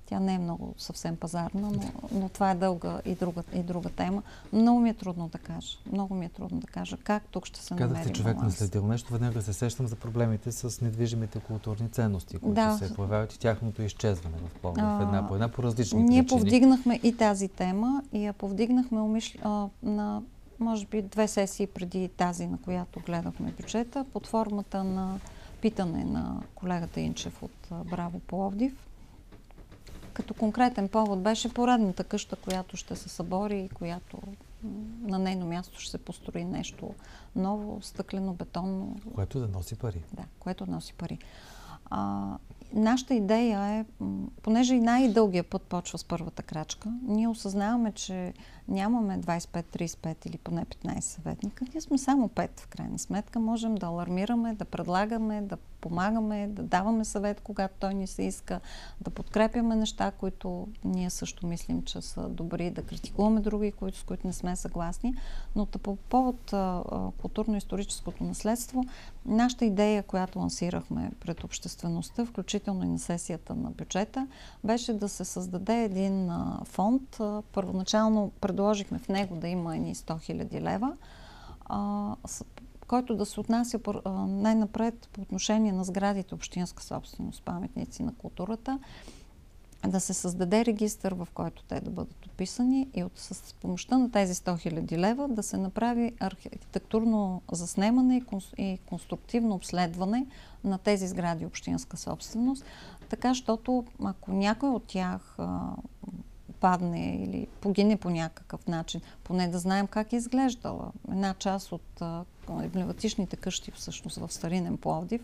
тя 0.07 0.19
не 0.19 0.33
е 0.33 0.39
много 0.39 0.73
съвсем 0.77 1.15
пазарна, 1.15 1.71
но, 1.71 1.81
но 2.11 2.29
това 2.29 2.51
е 2.51 2.55
дълга 2.55 3.01
и 3.05 3.15
друга, 3.15 3.43
и 3.53 3.63
друга 3.63 3.89
тема. 3.89 4.23
Много 4.53 4.79
ми 4.79 4.89
е 4.89 4.93
трудно 4.93 5.27
да 5.27 5.37
кажа. 5.37 5.77
Много 5.91 6.15
ми 6.15 6.25
е 6.25 6.29
трудно 6.29 6.59
да 6.59 6.67
кажа 6.67 6.97
как 7.03 7.23
тук 7.23 7.45
ще 7.45 7.63
се 7.63 7.73
намери 7.73 7.89
Казахте, 7.89 8.13
човек 8.13 8.37
наследил 8.37 8.87
нещо, 8.87 9.13
веднага 9.13 9.41
се 9.41 9.53
сещам 9.53 9.87
за 9.87 9.95
проблемите 9.95 10.51
с 10.51 10.81
недвижимите 10.81 11.39
културни 11.39 11.89
ценности, 11.89 12.37
които 12.37 12.55
да. 12.55 12.77
се 12.77 12.93
появяват 12.93 13.33
и 13.33 13.39
тяхното 13.39 13.81
изчезване 13.81 14.35
в 14.37 14.59
Пловдив, 14.61 14.83
една 14.83 15.27
по 15.27 15.33
една 15.33 15.49
по 15.49 15.63
различни 15.63 16.03
Ние 16.03 16.23
причини. 16.23 16.39
повдигнахме 16.39 16.99
и 17.03 17.17
тази 17.17 17.47
тема 17.47 18.03
и 18.13 18.25
я 18.25 18.33
повдигнахме 18.33 19.01
умиш... 19.01 19.37
а, 19.43 19.67
на 19.83 20.21
може 20.59 20.85
би 20.85 21.01
две 21.01 21.27
сесии 21.27 21.67
преди 21.67 22.09
тази, 22.09 22.47
на 22.47 22.57
която 22.57 22.99
гледахме 23.05 23.53
бюджета, 23.61 24.05
под 24.13 24.27
формата 24.27 24.83
на 24.83 25.19
питане 25.61 26.05
на 26.05 26.41
колегата 26.55 26.99
Инчев 26.99 27.43
от 27.43 27.85
Браво 27.89 28.19
Пловдив 28.19 28.86
като 30.17 30.33
конкретен 30.33 30.87
повод 30.87 31.21
беше 31.21 31.53
поредната 31.53 32.03
къща, 32.03 32.35
която 32.35 32.77
ще 32.77 32.95
се 32.95 33.09
събори 33.09 33.59
и 33.59 33.69
която 33.69 34.17
на 35.01 35.19
нейно 35.19 35.45
място 35.45 35.79
ще 35.79 35.91
се 35.91 35.97
построи 35.97 36.45
нещо 36.45 36.93
ново, 37.35 37.81
стъклено, 37.81 38.33
бетонно. 38.33 38.95
Което 39.15 39.39
да 39.39 39.47
носи 39.47 39.75
пари. 39.75 40.01
Да, 40.13 40.23
което 40.39 40.65
да 40.65 40.71
носи 40.71 40.93
пари. 40.93 41.19
А, 41.89 42.27
нашата 42.73 43.13
идея 43.13 43.63
е, 43.63 43.85
понеже 44.41 44.75
и 44.75 44.79
най-дългия 44.79 45.43
път 45.43 45.61
почва 45.61 45.97
с 45.97 46.03
първата 46.03 46.43
крачка, 46.43 46.89
ние 47.03 47.27
осъзнаваме, 47.27 47.91
че 47.91 48.33
нямаме 48.67 49.19
25-35 49.19 50.27
или 50.27 50.37
поне 50.37 50.65
15 50.65 50.99
съветника. 50.99 51.65
Ние 51.73 51.81
сме 51.81 51.97
само 51.97 52.29
5 52.29 52.59
в 52.59 52.67
крайна 52.67 52.99
сметка. 52.99 53.39
Можем 53.39 53.75
да 53.75 53.85
алармираме, 53.85 54.53
да 54.53 54.65
предлагаме, 54.65 55.41
да 55.41 55.57
помагаме, 55.81 56.47
да 56.47 56.63
даваме 56.63 57.05
съвет, 57.05 57.41
когато 57.41 57.73
той 57.79 57.93
ни 57.93 58.07
се 58.07 58.23
иска, 58.23 58.59
да 59.01 59.09
подкрепяме 59.09 59.75
неща, 59.75 60.11
които 60.11 60.67
ние 60.83 61.09
също 61.09 61.47
мислим, 61.47 61.83
че 61.83 62.01
са 62.01 62.29
добри, 62.29 62.71
да 62.71 62.83
критикуваме 62.83 63.41
други, 63.41 63.71
които, 63.71 63.97
с 63.97 64.03
които 64.03 64.27
не 64.27 64.33
сме 64.33 64.55
съгласни. 64.55 65.15
Но 65.55 65.65
по 65.65 65.95
повод 65.95 66.51
културно-историческото 67.21 68.23
наследство, 68.23 68.83
нашата 69.25 69.65
идея, 69.65 70.03
която 70.03 70.39
лансирахме 70.39 71.11
пред 71.19 71.43
обществеността, 71.43 72.25
включително 72.25 72.85
и 72.85 72.87
на 72.87 72.99
сесията 72.99 73.55
на 73.55 73.71
бюджета, 73.71 74.27
беше 74.63 74.93
да 74.93 75.09
се 75.09 75.25
създаде 75.25 75.83
един 75.83 76.31
фонд. 76.63 77.17
Първоначално 77.53 78.31
предложихме 78.57 78.99
в 78.99 79.09
него 79.09 79.35
да 79.35 79.47
има 79.47 79.75
едни 79.75 79.95
100 79.95 80.33
000 80.33 80.61
лева, 80.61 80.93
а, 81.65 82.15
с, 82.25 82.45
който 82.87 83.15
да 83.15 83.25
се 83.25 83.39
отнася 83.39 83.79
най-напред 84.27 85.09
по 85.13 85.21
отношение 85.21 85.71
на 85.71 85.83
сградите 85.83 86.35
общинска 86.35 86.83
собственост, 86.83 87.43
паметници 87.43 88.03
на 88.03 88.13
културата, 88.15 88.79
да 89.87 89.99
се 89.99 90.13
създаде 90.13 90.65
регистър, 90.65 91.13
в 91.13 91.27
който 91.33 91.63
те 91.63 91.79
да 91.79 91.89
бъдат 91.89 92.25
описани 92.25 92.87
и 92.93 93.03
от, 93.03 93.11
с 93.15 93.53
помощта 93.53 93.97
на 93.97 94.11
тези 94.11 94.33
100 94.33 94.71
000 94.71 94.97
лева 94.97 95.27
да 95.27 95.43
се 95.43 95.57
направи 95.57 96.11
архитектурно 96.19 97.41
заснемане 97.51 98.17
и, 98.17 98.23
и 98.63 98.77
конструктивно 98.77 99.55
обследване 99.55 100.25
на 100.63 100.77
тези 100.77 101.07
сгради 101.07 101.45
общинска 101.45 101.97
собственост, 101.97 102.65
така, 103.09 103.29
защото 103.29 103.85
ако 104.03 104.31
някой 104.31 104.69
от 104.69 104.83
тях 104.83 105.35
а, 105.37 105.75
падне 106.59 107.23
или 107.23 107.47
погине 107.61 107.97
по 107.97 108.09
някакъв 108.09 108.67
начин, 108.67 109.01
поне 109.23 109.47
да 109.47 109.59
знаем 109.59 109.87
как 109.87 110.13
е 110.13 110.15
изглеждала. 110.15 110.91
Една 111.11 111.33
част 111.33 111.71
от 111.71 112.01
емблематичните 112.49 113.35
къщи 113.35 113.71
всъщност 113.71 114.17
в 114.17 114.33
Старинен 114.33 114.77
Пловдив 114.77 115.21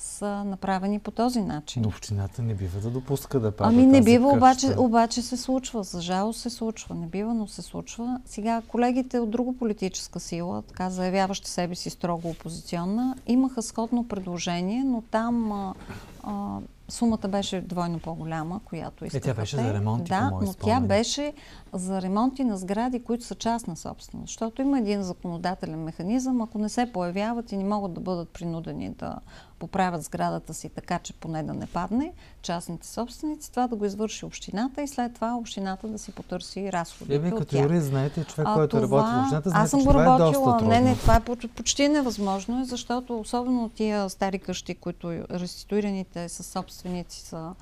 са 0.00 0.44
направени 0.44 0.98
по 0.98 1.10
този 1.10 1.40
начин. 1.40 1.82
Но 1.82 1.88
общината 1.88 2.42
не 2.42 2.54
бива 2.54 2.80
да 2.80 2.90
допуска 2.90 3.40
да 3.40 3.52
пада 3.52 3.70
Ами 3.70 3.86
не 3.86 4.02
бива, 4.02 4.28
обаче, 4.28 4.74
обаче 4.78 5.22
се 5.22 5.36
случва. 5.36 5.82
За 5.82 6.00
жалост 6.00 6.40
се 6.40 6.50
случва. 6.50 6.94
Не 6.94 7.06
бива, 7.06 7.34
но 7.34 7.46
се 7.46 7.62
случва. 7.62 8.20
Сега 8.26 8.62
колегите 8.68 9.18
от 9.18 9.30
друга 9.30 9.52
политическа 9.58 10.20
сила, 10.20 10.62
така 10.62 10.90
заявяващи 10.90 11.50
себе 11.50 11.74
си 11.74 11.90
строго 11.90 12.28
опозиционна, 12.28 13.16
имаха 13.26 13.62
сходно 13.62 14.08
предложение, 14.08 14.84
но 14.84 15.02
там 15.10 15.52
а, 15.52 15.74
а, 16.22 16.58
сумата 16.90 17.28
беше 17.28 17.60
двойно 17.60 17.98
по-голяма, 17.98 18.60
която 18.64 19.04
искаха. 19.04 19.30
Е, 19.30 19.32
тя 19.32 19.40
беше 19.40 19.56
те. 19.56 19.62
за 19.62 19.74
ремонти, 19.74 20.08
Да, 20.08 20.30
но 20.42 20.54
тя 20.54 20.80
беше 20.80 21.32
за 21.72 22.02
ремонти 22.02 22.44
на 22.44 22.56
сгради, 22.56 23.02
които 23.02 23.24
са 23.24 23.34
частна 23.34 23.76
собственост. 23.76 24.30
Защото 24.30 24.62
има 24.62 24.78
един 24.78 25.02
законодателен 25.02 25.82
механизъм, 25.82 26.40
ако 26.40 26.58
не 26.58 26.68
се 26.68 26.92
появяват 26.92 27.52
и 27.52 27.56
не 27.56 27.64
могат 27.64 27.92
да 27.92 28.00
бъдат 28.00 28.28
принудени 28.28 28.90
да 28.90 29.18
поправят 29.58 30.02
сградата 30.02 30.54
си 30.54 30.68
така, 30.68 30.98
че 30.98 31.12
поне 31.12 31.42
да 31.42 31.54
не 31.54 31.66
падне 31.66 32.12
частните 32.42 32.86
собственици, 32.86 33.50
това 33.50 33.66
да 33.66 33.76
го 33.76 33.84
извърши 33.84 34.24
общината 34.24 34.82
и 34.82 34.88
след 34.88 35.14
това 35.14 35.36
общината 35.36 35.88
да 35.88 35.98
си 35.98 36.12
потърси 36.12 36.72
разходите. 36.72 37.14
Е, 37.14 37.18
вие 37.18 37.30
като 37.30 37.56
юрист 37.56 37.86
знаете, 37.86 38.24
човек, 38.24 38.46
а, 38.50 38.54
който 38.54 38.80
това... 38.80 38.98
работи 38.98 39.16
в 39.16 39.20
общината, 39.22 39.50
знаете, 39.50 39.64
Аз 39.64 39.70
съм 39.70 39.80
че 39.80 39.86
го 39.86 39.92
това 39.92 40.04
работила. 40.04 40.58
е. 40.62 40.64
Не, 40.64 40.80
не, 40.80 40.96
това 40.96 41.16
е 41.16 41.20
почти 41.56 41.88
невъзможно, 41.88 42.64
защото 42.64 43.20
особено 43.20 43.68
тия 43.68 44.10
стари 44.10 44.38
къщи, 44.38 44.74
които 44.74 45.10
реституираните 45.30 46.28
са 46.28 46.42
собственици 46.42 47.20
са 47.20 47.54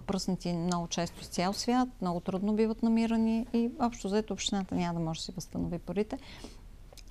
пръснати 0.00 0.52
много 0.52 0.86
често 0.88 1.24
с 1.24 1.28
цял 1.28 1.52
свят, 1.52 1.88
много 2.00 2.20
трудно 2.20 2.52
биват 2.54 2.82
намирани 2.82 3.46
и 3.52 3.70
общо 3.80 4.08
взето 4.08 4.32
общината 4.32 4.74
няма 4.74 4.94
да 4.94 5.04
може 5.04 5.20
да 5.20 5.24
си 5.24 5.32
възстанови 5.32 5.78
парите. 5.78 6.18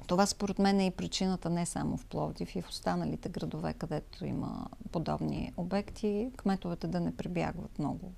Това 0.07 0.25
според 0.25 0.59
мен 0.59 0.79
е 0.79 0.85
и 0.85 0.91
причината 0.91 1.49
не 1.49 1.65
само 1.65 1.97
в 1.97 2.05
Пловдив 2.05 2.55
и 2.55 2.61
в 2.61 2.69
останалите 2.69 3.29
градове, 3.29 3.73
където 3.73 4.25
има 4.25 4.65
подобни 4.91 5.53
обекти, 5.57 6.31
кметовете 6.37 6.87
да 6.87 6.99
не 6.99 7.15
прибягват 7.15 7.79
много 7.79 8.11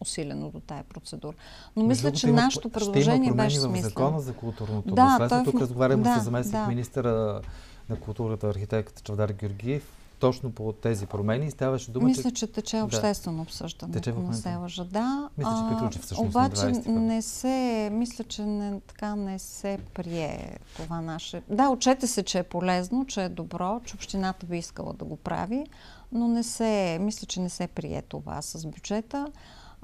усилено 0.00 0.50
до 0.50 0.60
тая 0.60 0.84
процедура. 0.84 1.36
Но 1.76 1.82
мисля, 1.82 2.04
Между 2.04 2.20
че 2.20 2.28
има, 2.28 2.36
нашето 2.36 2.70
предложение 2.70 3.28
ще 3.28 3.36
беше 3.36 3.58
в 3.58 3.62
смислено. 3.62 3.88
закона 3.88 4.20
за 4.20 4.34
културното 4.34 4.94
Да, 4.94 5.04
наследство. 5.04 5.40
в- 5.40 5.44
Тук 5.44 5.60
разговаряме 5.60 6.02
да, 6.02 6.20
с 6.20 6.24
заместник 6.24 6.52
да. 6.54 6.66
министъра 6.66 7.40
на 7.88 7.96
културата, 7.96 8.48
архитект 8.48 9.02
Чавдар 9.02 9.28
Георгиев, 9.30 10.01
точно 10.22 10.52
по 10.52 10.72
тези 10.72 11.06
промени. 11.06 11.50
Ставаше 11.50 11.90
дума, 11.90 12.06
Мисля, 12.06 12.30
че... 12.30 12.46
че 12.46 12.46
тече 12.46 12.82
обществено 12.82 13.42
обсъждане, 13.42 13.92
Тече 13.92 14.10
ако 14.10 14.20
не 14.20 14.34
се 14.34 14.54
лъжа. 14.54 14.84
Да. 14.84 15.28
Мисля, 15.38 15.50
че 15.50 15.74
приключи 15.74 15.98
всъщност 15.98 16.34
на 16.34 16.46
Обаче 16.46 16.56
20 16.56 16.74
февруари. 16.74 17.00
не 17.00 17.22
се, 17.22 17.88
мисля, 17.92 18.24
че 18.24 18.42
не, 18.42 18.80
така 18.80 19.16
не 19.16 19.38
се 19.38 19.78
прие 19.94 20.58
това 20.76 21.00
наше... 21.00 21.42
Да, 21.48 21.68
отчете 21.68 22.06
се, 22.06 22.22
че 22.22 22.38
е 22.38 22.42
полезно, 22.42 23.06
че 23.06 23.24
е 23.24 23.28
добро, 23.28 23.80
че 23.84 23.94
общината 23.94 24.46
би 24.46 24.58
искала 24.58 24.92
да 24.92 25.04
го 25.04 25.16
прави, 25.16 25.66
но 26.12 26.28
не 26.28 26.42
се, 26.42 26.98
мисля, 27.00 27.26
че 27.26 27.40
не 27.40 27.48
се 27.48 27.66
прие 27.66 28.02
това 28.02 28.42
с 28.42 28.66
бюджета. 28.66 29.26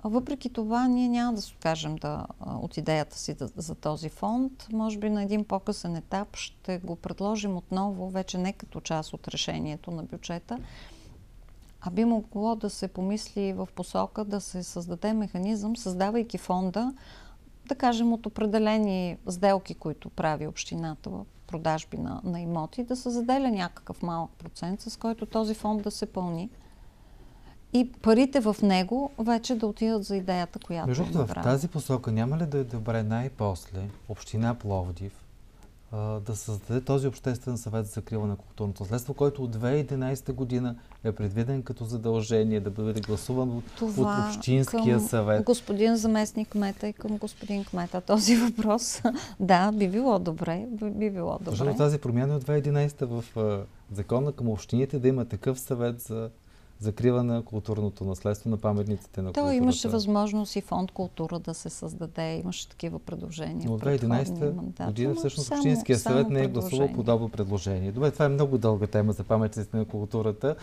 Въпреки 0.05 0.53
това, 0.53 0.89
ние 0.89 1.09
няма 1.09 1.35
да 1.35 1.43
се 1.43 1.53
откажем 1.55 1.97
да, 1.97 2.27
от 2.47 2.77
идеята 2.77 3.19
си 3.19 3.35
да, 3.35 3.49
за 3.57 3.75
този 3.75 4.09
фонд. 4.09 4.67
Може 4.73 4.99
би 4.99 5.11
на 5.11 5.23
един 5.23 5.45
по-късен 5.45 5.97
етап 5.97 6.37
ще 6.37 6.79
го 6.79 6.97
предложим 6.97 7.57
отново, 7.57 8.11
вече 8.11 8.39
не 8.39 8.53
като 8.53 8.81
част 8.81 9.13
от 9.13 9.29
решението 9.29 9.91
на 9.91 10.03
бюджета, 10.03 10.59
а 11.81 11.91
би 11.91 12.05
могло 12.05 12.57
да 12.57 12.71
се 12.71 12.89
помисли 12.89 13.53
в 13.53 13.69
посока 13.75 14.25
да 14.25 14.41
се 14.41 14.63
създаде 14.63 15.13
механизъм, 15.13 15.77
създавайки 15.77 16.39
фонда, 16.39 16.95
да 17.67 17.75
кажем 17.75 18.13
от 18.13 18.27
определени 18.27 19.17
сделки, 19.29 19.75
които 19.75 20.11
прави 20.11 20.47
общината 20.47 21.11
в 21.11 21.25
продажби 21.47 21.99
на, 21.99 22.21
на 22.25 22.41
имоти, 22.41 22.85
да 22.85 22.97
се 22.97 23.11
заделя 23.11 23.51
някакъв 23.51 24.03
малък 24.03 24.31
процент, 24.31 24.81
с 24.81 24.97
който 24.97 25.27
този 25.27 25.55
фонд 25.55 25.83
да 25.83 25.91
се 25.91 26.07
пълни. 26.07 26.51
И 27.73 27.93
парите 28.03 28.41
в 28.41 28.57
него 28.63 29.11
вече 29.19 29.55
да 29.55 29.67
отидат 29.67 30.05
за 30.05 30.17
идеята, 30.17 30.59
която 30.59 30.89
Между 30.89 31.03
е 31.03 31.05
другото, 31.05 31.19
в 31.19 31.29
направена. 31.29 31.53
тази 31.55 31.69
посока 31.69 32.13
няма 32.13 32.39
ли 32.39 32.47
да 32.47 32.59
е 32.59 32.65
добре 32.65 33.03
най-после 33.03 33.89
Община 34.09 34.55
Пловдив 34.55 35.13
а, 35.93 36.21
да 36.21 36.37
създаде 36.37 36.81
този 36.81 37.07
обществен 37.07 37.59
съвет 37.59 37.87
за 37.87 37.93
закрила 37.93 38.27
на 38.27 38.37
културното 38.37 38.83
наследство, 38.83 39.15
който 39.15 39.45
от 39.45 39.57
2011 39.57 40.33
година 40.33 40.77
е 41.05 41.13
предвиден 41.13 41.63
като 41.63 41.85
задължение 41.85 42.61
да 42.61 42.71
бъде 42.71 43.01
гласуван 43.01 43.51
от, 43.57 43.65
Това 43.77 44.27
от 44.29 44.37
Общинския 44.37 44.97
към 44.99 45.09
съвет. 45.09 45.45
господин 45.45 45.97
заместник 45.97 46.49
кмета 46.49 46.89
и 46.89 46.93
към 46.93 47.17
господин 47.17 47.65
кмета 47.65 48.01
този 48.01 48.37
въпрос. 48.37 49.03
да, 49.41 49.73
би 49.73 49.89
било 49.89 50.19
добре. 50.19 50.67
Би, 50.71 50.91
би 50.91 51.11
било 51.11 51.33
добре. 51.39 51.51
Защото 51.51 51.77
тази 51.77 51.99
промяна 51.99 52.33
е 52.33 52.37
от 52.37 52.45
2011 52.45 53.05
в 53.05 53.37
а, 53.37 53.65
закона 53.95 54.33
към 54.33 54.49
общините 54.49 54.99
да 54.99 55.09
има 55.09 55.25
такъв 55.25 55.61
съвет 55.61 56.01
за 56.01 56.31
закрила 56.81 57.23
на 57.23 57.43
културното 57.43 58.05
наследство 58.05 58.51
на 58.51 58.57
паметниците 58.57 59.23
на 59.23 59.29
То 59.29 59.33
културата. 59.35 59.55
имаше 59.55 59.89
възможност 59.89 60.57
и 60.57 60.61
фонд 60.61 60.93
култура 60.93 61.39
да 61.39 61.55
се 61.55 61.71
създаде. 61.71 62.35
Имаше 62.35 62.69
такива 62.69 62.99
предложения. 62.99 63.63
Но 63.65 63.75
от 63.75 63.81
в 63.81 63.85
предходния 63.85 64.25
2011 64.25 64.53
мандат. 64.53 64.87
година 64.87 65.09
Но 65.09 65.15
всъщност 65.15 65.49
само- 65.49 65.61
Общинския 65.61 65.99
само 65.99 66.15
съвет 66.15 66.31
не 66.31 66.43
е 66.43 66.49
гласувал 66.49 66.93
подобно 66.93 67.29
предложение. 67.29 67.93
Добре, 67.93 68.11
това 68.11 68.25
е 68.25 68.29
много 68.29 68.59
дълга 68.59 68.87
тема 68.87 69.13
за 69.13 69.25
паметниците 69.25 69.77
на 69.77 69.85
културата. 69.85 70.57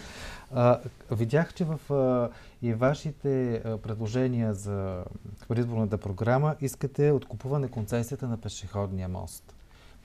А, 0.54 0.80
видях, 1.12 1.54
че 1.54 1.65
в 1.65 1.93
а, 1.93 2.30
и 2.62 2.73
вашите 2.73 3.54
а, 3.56 3.78
предложения 3.78 4.54
за 4.54 5.04
предизборната 5.47 5.97
програма 5.97 6.56
искате 6.62 7.12
откупуване 7.12 7.67
концесията 7.67 8.28
на 8.28 8.38
пешеходния 8.38 9.10
мост. 9.10 9.55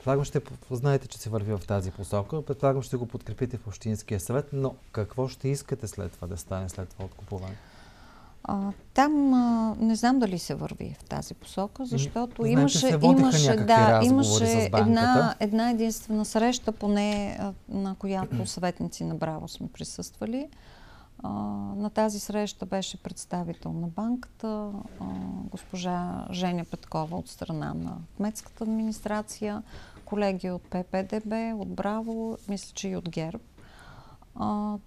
Предполагам, 0.01 0.25
ще 0.25 0.41
знаете, 0.71 1.09
че 1.09 1.19
се 1.19 1.31
върви 1.31 1.53
в 1.53 1.67
тази 1.67 1.91
посока. 1.91 2.43
Предполагам, 2.43 2.83
ще 2.83 2.97
го 2.97 3.07
подкрепите 3.07 3.57
в 3.57 3.67
Общинския 3.67 4.21
съвет, 4.21 4.49
но 4.53 4.75
какво 4.93 5.29
ще 5.29 5.49
искате 5.49 5.89
след 5.89 6.13
това 6.13 6.29
да 6.29 6.37
стане 6.37 6.69
след 6.69 6.89
това 6.89 7.05
откупуване? 7.05 7.57
А, 8.45 8.73
там 8.95 9.35
а, 9.35 9.77
не 9.81 9.95
знам 9.95 10.19
дали 10.19 10.39
се 10.39 10.55
върви 10.55 10.97
в 11.01 11.05
тази 11.05 11.35
посока, 11.35 11.87
защото 11.87 12.43
знаем, 12.43 12.69
че 12.69 12.87
имаше, 12.87 12.99
имаше, 13.03 13.57
да, 13.57 14.01
имаше 14.05 14.71
една, 14.75 15.35
една 15.41 15.71
единствена 15.71 16.25
среща, 16.25 16.73
поне 16.73 17.39
на 17.69 17.95
която 17.95 18.47
съветници 18.47 19.05
на 19.05 19.15
Браво 19.15 19.49
сме 19.49 19.69
присъствали. 19.73 20.49
А, 21.23 21.29
на 21.77 21.91
тази 21.91 22.21
среща 22.21 22.67
беше 22.67 23.03
представител 23.03 23.73
на 23.73 23.87
банката, 23.89 24.71
госпожа 25.51 26.27
Женя 26.33 26.65
Петкова 26.65 27.17
от 27.17 27.29
страна 27.29 27.75
на 27.75 27.97
кметската 28.17 28.65
администрация, 28.65 29.63
колеги 30.11 30.51
от 30.51 30.63
ППДБ, 30.63 31.33
от 31.55 31.69
Браво, 31.69 32.39
мисля, 32.49 32.73
че 32.75 32.89
и 32.89 32.97
от 32.97 33.09
ГЕРБ. 33.09 33.43
А, 34.35 34.79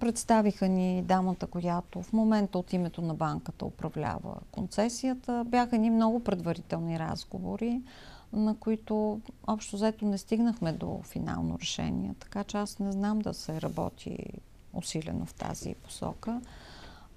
Представиха 0.00 0.68
ни 0.68 1.02
дамата, 1.02 1.46
която 1.46 2.02
в 2.02 2.12
момента 2.12 2.58
от 2.58 2.72
името 2.72 3.02
на 3.02 3.14
банката 3.14 3.66
управлява 3.66 4.36
концесията. 4.52 5.44
Бяха 5.46 5.78
ни 5.78 5.90
много 5.90 6.24
предварителни 6.24 6.98
разговори, 6.98 7.82
на 8.32 8.56
които 8.56 9.20
общо 9.46 9.76
взето 9.76 10.04
не 10.04 10.18
стигнахме 10.18 10.72
до 10.72 11.00
финално 11.02 11.58
решение. 11.58 12.14
Така 12.18 12.44
че 12.44 12.56
аз 12.56 12.78
не 12.78 12.92
знам 12.92 13.18
да 13.18 13.34
се 13.34 13.60
работи 13.60 14.18
усилено 14.72 15.26
в 15.26 15.34
тази 15.34 15.74
посока. 15.74 16.40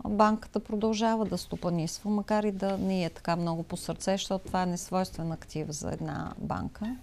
Банката 0.07 0.59
продължава 0.59 1.25
да 1.25 1.37
стопанисва, 1.37 2.09
макар 2.09 2.43
и 2.43 2.51
да 2.51 2.77
не 2.77 3.03
е 3.03 3.09
така 3.09 3.35
много 3.35 3.63
по 3.63 3.77
сърце, 3.77 4.11
защото 4.11 4.45
това 4.45 4.63
е 4.63 4.65
несвойствен 4.65 5.31
актив 5.31 5.69
за 5.69 5.91
една 5.91 6.33
банка. 6.37 6.95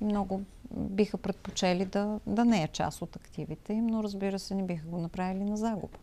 И 0.00 0.04
много 0.04 0.42
биха 0.70 1.18
предпочели 1.18 1.84
да, 1.84 2.20
да 2.26 2.44
не 2.44 2.62
е 2.62 2.68
част 2.68 3.02
от 3.02 3.16
активите 3.16 3.72
им, 3.72 3.86
но 3.86 4.02
разбира 4.02 4.38
се, 4.38 4.54
не 4.54 4.62
биха 4.62 4.86
го 4.86 4.98
направили 4.98 5.44
на 5.44 5.56
загуба. 5.56 5.98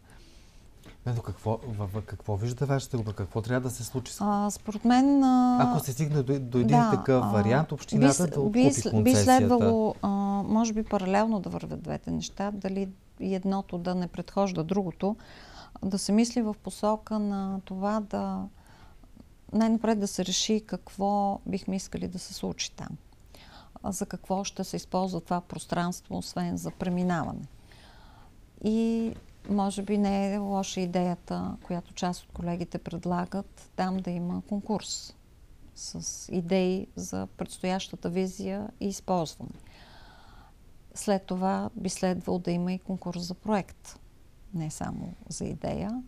Ето 1.05 1.21
какво, 1.21 1.59
какво 2.05 2.35
вижда 2.35 2.65
вашата 2.65 2.97
група? 2.97 3.13
Какво 3.13 3.41
трябва 3.41 3.69
да 3.69 3.75
се 3.75 3.83
случи? 3.83 4.13
А, 4.19 4.51
според 4.51 4.85
мен... 4.85 5.23
А, 5.23 5.59
Ако 5.61 5.85
се 5.85 5.91
стигне 5.91 6.23
до, 6.23 6.39
до 6.39 6.57
един 6.57 6.77
да, 6.77 6.91
такъв 6.91 7.31
вариант, 7.31 7.71
общината 7.71 8.23
би, 8.23 8.29
да 8.29 8.39
откупи 8.39 8.59
би, 8.59 8.63
концесията. 8.63 9.03
би 9.03 9.15
следвало, 9.15 9.95
а, 10.01 10.09
може 10.45 10.73
би, 10.73 10.83
паралелно 10.83 11.39
да 11.39 11.49
вървят 11.49 11.81
двете 11.81 12.11
неща, 12.11 12.51
дали 12.51 12.89
едното 13.19 13.77
да 13.77 13.95
не 13.95 14.07
предхожда 14.07 14.63
другото, 14.63 15.15
да 15.81 15.99
се 15.99 16.11
мисли 16.11 16.41
в 16.41 16.55
посока 16.63 17.19
на 17.19 17.61
това 17.65 17.99
да 17.99 18.47
най-напред 19.53 19.99
да 19.99 20.07
се 20.07 20.25
реши 20.25 20.63
какво 20.65 21.39
бихме 21.45 21.75
искали 21.75 22.07
да 22.07 22.19
се 22.19 22.33
случи 22.33 22.71
там. 22.71 22.97
За 23.85 24.05
какво 24.05 24.43
ще 24.43 24.63
се 24.63 24.75
използва 24.75 25.21
това 25.21 25.41
пространство, 25.41 26.17
освен 26.17 26.57
за 26.57 26.71
преминаване. 26.71 27.47
И 28.63 29.11
може 29.49 29.81
би 29.81 29.97
не 29.97 30.33
е 30.33 30.37
лоша 30.37 30.79
идеята, 30.79 31.57
която 31.63 31.93
част 31.93 32.23
от 32.23 32.31
колегите 32.31 32.77
предлагат, 32.77 33.71
там 33.75 33.97
да 33.97 34.11
има 34.11 34.41
конкурс 34.49 35.15
с 35.75 36.29
идеи 36.31 36.87
за 36.95 37.27
предстоящата 37.37 38.09
визия 38.09 38.69
и 38.79 38.87
използване. 38.87 39.51
След 40.95 41.25
това 41.25 41.69
би 41.75 41.89
следвало 41.89 42.39
да 42.39 42.51
има 42.51 42.73
и 42.73 42.79
конкурс 42.79 43.21
за 43.21 43.33
проект, 43.33 43.99
не 44.53 44.71
само 44.71 45.13
за 45.29 45.45
идея. 45.45 46.03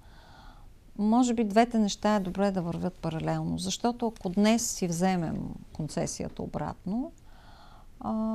Може 0.97 1.33
би 1.33 1.43
двете 1.43 1.79
неща 1.79 2.15
е 2.15 2.19
добре 2.19 2.51
да 2.51 2.61
вървят 2.61 2.93
паралелно, 2.93 3.57
защото 3.57 4.07
ако 4.07 4.29
днес 4.29 4.71
си 4.71 4.87
вземем 4.87 5.49
концесията 5.73 6.43
обратно, 6.43 7.11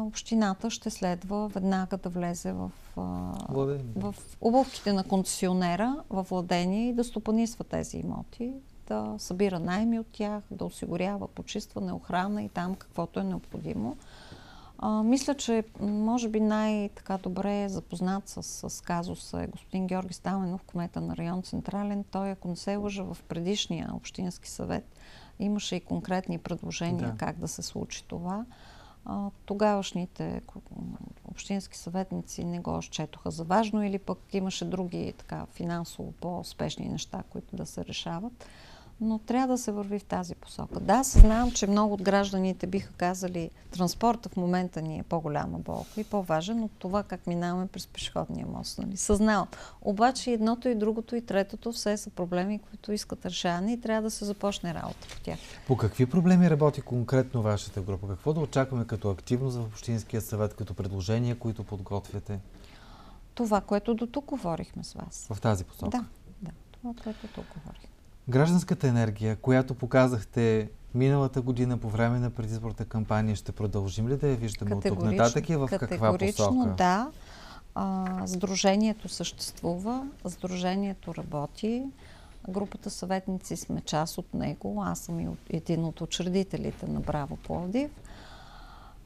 общината 0.06 0.70
ще 0.70 0.90
следва 0.90 1.48
веднага 1.48 1.96
да 1.96 2.08
влезе 2.08 2.52
в, 2.52 2.70
Владение. 3.48 3.84
в 3.96 4.14
обувките 4.40 4.92
на 4.92 5.04
концесионера, 5.04 6.02
в 6.10 6.26
владение 6.30 6.88
и 6.88 6.92
да 6.92 7.04
стопанисва 7.04 7.64
тези 7.64 7.96
имоти, 7.96 8.52
да 8.88 9.14
събира 9.18 9.58
найми 9.58 9.98
от 9.98 10.06
тях, 10.12 10.42
да 10.50 10.64
осигурява 10.64 11.28
почистване, 11.28 11.92
охрана 11.92 12.42
и 12.42 12.48
там 12.48 12.74
каквото 12.74 13.20
е 13.20 13.24
необходимо. 13.24 13.96
А, 14.82 15.02
мисля, 15.02 15.34
че 15.34 15.64
може 15.80 16.28
би 16.28 16.40
най-така 16.40 17.18
добре 17.18 17.62
е 17.62 17.68
запознат 17.68 18.28
с, 18.28 18.42
с 18.70 18.80
казуса 18.80 19.42
е 19.42 19.46
господин 19.46 19.86
Георги 19.86 20.14
Стаменов, 20.14 20.62
кмета 20.62 21.00
на 21.00 21.16
район 21.16 21.42
Централен. 21.42 22.04
Той, 22.10 22.30
ако 22.30 22.48
не 22.48 22.56
се 22.56 22.76
лъжа 22.76 23.04
в 23.04 23.16
предишния 23.28 23.90
общински 23.94 24.50
съвет, 24.50 24.84
имаше 25.38 25.76
и 25.76 25.80
конкретни 25.80 26.38
предложения 26.38 27.12
да. 27.12 27.16
как 27.18 27.38
да 27.38 27.48
се 27.48 27.62
случи 27.62 28.04
това. 28.08 28.44
А, 29.04 29.30
тогавашните 29.44 30.42
общински 31.24 31.78
съветници 31.78 32.44
не 32.44 32.60
го 32.60 32.82
счетоха 32.82 33.30
за 33.30 33.44
важно 33.44 33.84
или 33.84 33.98
пък 33.98 34.18
имаше 34.32 34.64
други 34.64 35.14
така 35.18 35.46
финансово 35.46 36.12
по-спешни 36.12 36.88
неща, 36.88 37.22
които 37.30 37.56
да 37.56 37.66
се 37.66 37.84
решават 37.84 38.46
но 39.00 39.18
трябва 39.18 39.48
да 39.48 39.58
се 39.58 39.72
върви 39.72 39.98
в 39.98 40.04
тази 40.04 40.34
посока. 40.34 40.80
Да, 40.80 41.04
съзнавам, 41.04 41.50
че 41.50 41.66
много 41.66 41.94
от 41.94 42.02
гражданите 42.02 42.66
биха 42.66 42.92
казали, 42.92 43.50
транспорта 43.70 44.28
в 44.28 44.36
момента 44.36 44.82
ни 44.82 44.98
е 44.98 45.02
по-голяма 45.02 45.58
болка 45.58 46.00
и 46.00 46.04
по-важен 46.04 46.62
от 46.62 46.70
това 46.78 47.02
как 47.02 47.26
минаваме 47.26 47.66
през 47.66 47.86
пешеходния 47.86 48.46
мост. 48.46 48.78
Нали? 48.78 48.96
Съзнавам. 48.96 49.48
Обаче 49.82 50.30
едното 50.30 50.68
и 50.68 50.74
другото 50.74 51.16
и 51.16 51.26
третото 51.26 51.72
все 51.72 51.96
са 51.96 52.10
проблеми, 52.10 52.58
които 52.58 52.92
искат 52.92 53.26
решаване 53.26 53.72
и 53.72 53.80
трябва 53.80 54.02
да 54.02 54.10
се 54.10 54.24
започне 54.24 54.74
работа 54.74 55.08
по 55.14 55.20
тях. 55.20 55.38
По 55.66 55.76
какви 55.76 56.06
проблеми 56.06 56.50
работи 56.50 56.80
конкретно 56.80 57.42
вашата 57.42 57.80
група? 57.80 58.08
Какво 58.08 58.32
да 58.32 58.40
очакваме 58.40 58.86
като 58.86 59.10
активност 59.10 59.56
в 59.56 59.66
Общинския 59.66 60.20
съвет, 60.20 60.54
като 60.54 60.74
предложения, 60.74 61.38
които 61.38 61.64
подготвяте? 61.64 62.40
Това, 63.34 63.60
което 63.60 63.94
до 63.94 64.06
тук 64.06 64.24
говорихме 64.24 64.84
с 64.84 64.92
вас. 64.92 65.26
В 65.30 65.40
тази 65.40 65.64
посока? 65.64 65.90
Да, 65.90 66.04
да. 66.42 66.50
Това, 66.78 66.94
което 67.02 67.26
тук 67.34 67.44
говорихме. 67.58 67.99
Гражданската 68.28 68.88
енергия, 68.88 69.36
която 69.36 69.74
показахте 69.74 70.70
миналата 70.94 71.42
година 71.42 71.78
по 71.78 71.88
време 71.88 72.18
на 72.18 72.30
предизборната 72.30 72.84
кампания, 72.84 73.36
ще 73.36 73.52
продължим 73.52 74.08
ли 74.08 74.16
да 74.16 74.28
я 74.28 74.36
виждаме 74.36 74.74
от 74.74 74.84
тук 74.84 75.02
нататък 75.02 75.48
и 75.48 75.56
в 75.56 75.68
каква 75.70 76.18
посока? 76.18 76.74
да. 76.76 77.10
А, 77.74 78.06
сдружението 78.26 79.08
съществува, 79.08 80.06
Сдружението 80.26 81.14
работи, 81.14 81.84
групата 82.48 82.90
съветници 82.90 83.56
сме 83.56 83.80
част 83.80 84.18
от 84.18 84.34
него, 84.34 84.82
аз 84.86 84.98
съм 84.98 85.20
и 85.20 85.28
един 85.50 85.84
от 85.84 86.00
учредителите 86.00 86.86
на 86.86 87.00
Браво 87.00 87.36
Пловдив. 87.36 87.90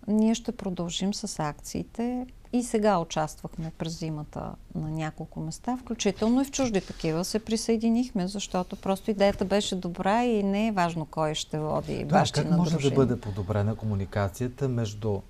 Ние 0.08 0.34
ще 0.34 0.52
продължим 0.52 1.14
с 1.14 1.42
акциите. 1.42 2.26
И 2.54 2.62
сега 2.62 2.98
участвахме 2.98 3.72
през 3.78 3.98
зимата 3.98 4.54
на 4.74 4.90
няколко 4.90 5.40
места, 5.40 5.76
включително 5.76 6.40
и 6.40 6.44
в 6.44 6.50
чужди 6.50 6.80
такива 6.80 7.24
се 7.24 7.38
присъединихме, 7.38 8.28
защото 8.28 8.76
просто 8.76 9.10
идеята 9.10 9.44
беше 9.44 9.76
добра 9.76 10.24
и 10.24 10.42
не 10.42 10.68
е 10.68 10.72
важно 10.72 11.06
кой 11.06 11.34
ще 11.34 11.58
води 11.58 12.04
да, 12.04 12.24
Как 12.32 12.50
може 12.50 12.70
дружина. 12.70 12.90
да 12.90 12.96
бъде 12.96 13.20
подобрена 13.20 13.76
комуникацията 13.76 14.68
между 14.68 15.20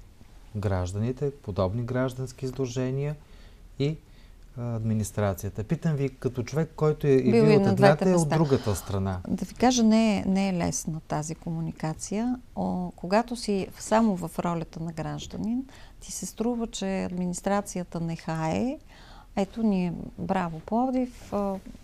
гражданите, 0.57 1.31
подобни 1.31 1.83
граждански 1.83 2.45
изложения 2.45 3.17
и 3.79 3.97
администрацията. 4.59 5.65
Питам 5.65 5.97
ви, 5.97 6.09
като 6.09 6.43
човек, 6.43 6.71
който 6.77 7.07
е 7.07 7.23
бил, 7.23 7.47
бил 7.47 7.61
от 7.61 7.67
едната 7.67 8.11
и 8.11 8.15
от 8.15 8.29
другата 8.29 8.75
страна. 8.75 9.21
Да 9.29 9.45
ви 9.45 9.55
кажа, 9.55 9.83
не 9.83 10.17
е, 10.17 10.25
не 10.27 10.49
е 10.49 10.53
лесна 10.53 11.01
тази 11.09 11.35
комуникация. 11.35 12.37
О, 12.57 12.91
когато 12.97 13.37
си 13.37 13.69
само 13.79 14.17
в 14.17 14.39
ролята 14.39 14.81
на 14.81 14.93
гражданин, 14.93 15.65
ти 16.05 16.13
се 16.13 16.27
струва, 16.27 16.67
че 16.67 17.05
администрацията 17.05 18.01
не 18.01 18.17
хае. 18.17 18.79
Ето 19.37 19.63
ние, 19.63 19.93
браво 20.19 20.61
Пловдив, 20.61 21.33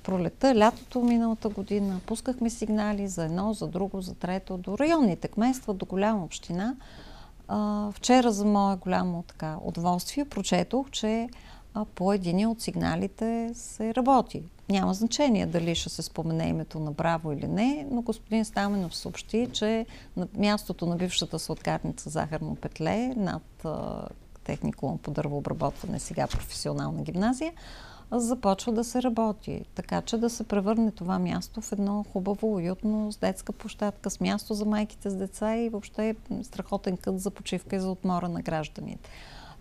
пролета, 0.02 0.54
лятото 0.54 1.00
миналата 1.00 1.48
година, 1.48 2.00
пускахме 2.06 2.50
сигнали 2.50 3.08
за 3.08 3.24
едно, 3.24 3.52
за 3.52 3.66
друго, 3.66 4.00
за 4.00 4.14
трето, 4.14 4.56
до 4.56 4.78
районните 4.78 5.28
кмества, 5.28 5.74
до 5.74 5.86
голяма 5.86 6.24
община. 6.24 6.76
Вчера 7.92 8.32
за 8.32 8.44
мое 8.44 8.76
голямо 8.76 9.22
така, 9.22 9.56
удоволствие 9.64 10.24
прочетох, 10.24 10.90
че 10.90 11.28
по 11.94 12.12
един 12.12 12.46
от 12.46 12.60
сигналите 12.60 13.50
се 13.54 13.94
работи. 13.94 14.42
Няма 14.68 14.94
значение 14.94 15.46
дали 15.46 15.74
ще 15.74 15.88
се 15.88 16.02
спомене 16.02 16.48
името 16.48 16.78
на 16.78 16.92
Браво 16.92 17.32
или 17.32 17.48
не, 17.48 17.86
но 17.90 18.02
господин 18.02 18.44
Стаменов 18.44 18.96
съобщи, 18.96 19.48
че 19.52 19.86
на 20.16 20.28
мястото 20.36 20.86
на 20.86 20.96
бившата 20.96 21.38
сладкарница 21.38 22.10
Захарно 22.10 22.56
петле 22.56 23.14
над 23.16 23.66
техникум 24.44 24.98
по 24.98 25.10
дървообработване, 25.10 26.00
сега 26.00 26.26
професионална 26.26 27.02
гимназия, 27.02 27.52
започва 28.12 28.72
да 28.72 28.84
се 28.84 29.02
работи. 29.02 29.64
Така 29.74 30.02
че 30.02 30.16
да 30.16 30.30
се 30.30 30.44
превърне 30.44 30.90
това 30.90 31.18
място 31.18 31.60
в 31.60 31.72
едно 31.72 32.04
хубаво, 32.12 32.54
уютно, 32.54 33.12
с 33.12 33.16
детска 33.16 33.52
площадка, 33.52 34.10
с 34.10 34.20
място 34.20 34.54
за 34.54 34.64
майките 34.64 35.10
с 35.10 35.16
деца 35.16 35.56
и 35.56 35.68
въобще 35.68 36.16
страхотен 36.42 36.96
кът 36.96 37.20
за 37.20 37.30
почивка 37.30 37.76
и 37.76 37.80
за 37.80 37.90
отмора 37.90 38.28
на 38.28 38.42
гражданите. 38.42 39.10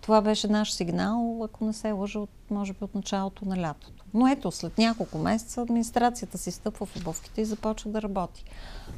Това 0.02 0.22
беше 0.22 0.48
наш 0.48 0.74
сигнал, 0.74 1.44
ако 1.44 1.66
не 1.66 1.74
се 1.74 1.92
лъжа, 1.92 2.20
от, 2.20 2.30
може 2.52 2.74
би 2.74 2.84
от 2.84 2.96
началото 2.96 3.46
на 3.46 3.62
лятото. 3.62 4.04
Но 4.14 4.28
ето, 4.28 4.52
след 4.52 4.78
няколко 4.78 5.18
месеца 5.18 5.62
администрацията 5.62 6.38
си 6.38 6.52
стъпва 6.52 6.86
в 6.86 6.96
обувките 6.96 7.42
и 7.42 7.46
започва 7.46 7.92
да 7.92 8.02
работи. 8.02 8.46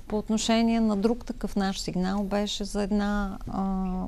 По 0.07 0.17
отношение 0.17 0.79
на 0.79 0.97
друг 0.97 1.25
такъв 1.25 1.55
наш 1.55 1.81
сигнал 1.81 2.23
беше 2.23 2.63
за 2.63 2.83
една 2.83 3.37
а, 3.47 4.05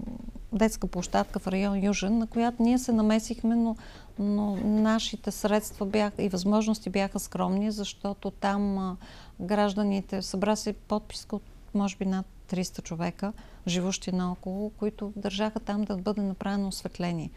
детска 0.53 0.88
площадка 0.88 1.39
в 1.39 1.47
район 1.47 1.86
Южен, 1.86 2.17
на 2.17 2.27
която 2.27 2.63
ние 2.63 2.77
се 2.77 2.91
намесихме, 2.91 3.56
но, 3.56 3.75
но 4.19 4.56
нашите 4.56 5.32
средства 5.32 5.86
бяха 5.86 6.23
и 6.23 6.29
възможности 6.29 6.89
бяха 6.89 7.19
скромни, 7.19 7.71
защото 7.71 8.32
там 8.32 8.77
а, 8.77 8.97
гражданите 9.39 10.21
събра 10.21 10.56
се 10.56 10.73
подписка 10.73 11.36
от 11.36 11.43
може 11.73 11.97
би 11.97 12.06
над 12.06 12.25
300 12.51 12.84
човека, 12.84 13.34
живущи 13.67 14.12
наоколо, 14.12 14.69
които 14.69 15.13
държаха 15.15 15.60
там 15.60 15.84
да 15.84 15.97
бъде 15.97 16.21
направено 16.21 16.67
осветление. 16.67 17.29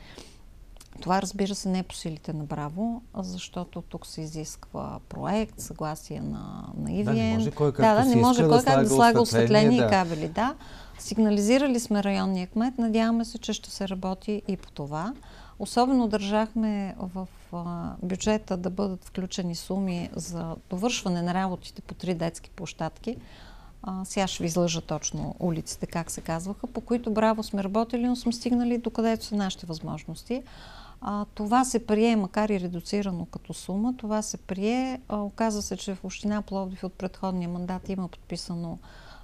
Това, 1.01 1.23
разбира 1.23 1.55
се, 1.55 1.69
не 1.69 1.79
е 1.79 1.83
по 1.83 1.95
силите 1.95 2.33
на 2.33 2.45
Браво, 2.45 3.03
защото 3.19 3.83
тук 3.83 4.07
се 4.07 4.21
изисква 4.21 5.01
проект, 5.09 5.61
съгласие 5.61 6.21
на, 6.21 6.65
на 6.77 6.93
ИВН. 6.93 7.05
Да, 7.05 7.13
не 7.15 7.37
може 7.37 7.51
кой 7.51 7.73
да, 7.73 7.95
да, 7.95 8.05
не 8.05 8.17
може 8.17 8.43
кой 8.43 8.59
да 8.59 8.65
как 8.65 8.83
да 8.83 8.91
слага 8.91 9.21
осветление 9.21 9.81
да. 9.81 9.87
и 9.87 9.91
кабели. 9.91 10.29
Да. 10.29 10.55
Сигнализирали 10.99 11.81
сме 11.81 12.05
районния 12.05 12.47
кмет, 12.47 12.79
надяваме 12.79 13.25
се, 13.25 13.39
че 13.39 13.53
ще 13.53 13.71
се 13.71 13.89
работи 13.89 14.43
и 14.49 14.57
по 14.57 14.71
това. 14.71 15.15
Особено 15.59 16.09
държахме 16.09 16.95
в 16.99 17.29
бюджета 18.03 18.57
да 18.57 18.71
бъдат 18.71 19.05
включени 19.05 19.55
суми 19.55 20.11
за 20.17 20.57
довършване 20.71 21.23
на 21.23 21.35
работите 21.35 21.83
по 21.83 21.95
три 21.95 22.15
детски 22.15 22.51
площадки, 22.51 23.17
а, 23.83 24.05
сега 24.05 24.27
ще 24.27 24.43
ви 24.43 24.47
излъжа 24.47 24.81
точно 24.81 25.35
улиците, 25.39 25.87
как 25.87 26.11
се 26.11 26.21
казваха, 26.21 26.67
по 26.67 26.81
които 26.81 27.11
браво 27.11 27.43
сме 27.43 27.65
работили, 27.65 28.07
но 28.07 28.17
сме 28.17 28.33
стигнали 28.33 28.79
до 28.79 28.91
където 28.91 29.25
са 29.25 29.37
нашите 29.37 29.67
възможности. 29.67 30.43
А, 31.01 31.25
това 31.35 31.65
се 31.65 31.87
прие, 31.87 32.17
макар 32.17 32.49
и 32.49 32.61
редуцирано 32.61 33.27
като 33.27 33.55
сума, 33.55 33.95
това 33.97 34.23
се 34.23 34.37
прие. 34.37 35.01
А, 35.09 35.17
оказва 35.17 35.63
се, 35.63 35.77
че 35.77 35.95
в 35.95 36.05
Община 36.05 36.43
Пловдив 36.43 36.85
от 36.85 36.93
предходния 36.93 37.49
мандат 37.49 37.89
има 37.89 38.09
подписано 38.09 38.79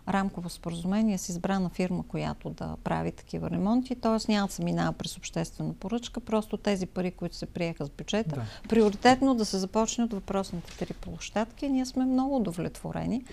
рамково 0.08 0.50
споразумение 0.50 1.18
с 1.18 1.28
избрана 1.28 1.68
фирма, 1.68 2.04
която 2.08 2.50
да 2.50 2.76
прави 2.84 3.12
такива 3.12 3.50
ремонти, 3.50 3.94
т.е. 3.94 4.32
няма 4.32 4.46
да 4.46 4.52
се 4.52 4.64
минава 4.64 4.92
през 4.92 5.16
обществена 5.16 5.74
поръчка, 5.74 6.20
просто 6.20 6.56
тези 6.56 6.86
пари, 6.86 7.10
които 7.10 7.36
се 7.36 7.46
приеха 7.46 7.86
с 7.86 7.90
бюджета, 7.90 8.36
да. 8.36 8.68
приоритетно 8.68 9.34
да 9.34 9.44
се 9.44 9.58
започне 9.58 10.04
от 10.04 10.12
въпросните 10.12 10.78
три 10.78 10.94
площадки. 10.94 11.68
Ние 11.68 11.86
сме 11.86 12.04
много 12.04 12.36
удовлетворени. 12.36 13.24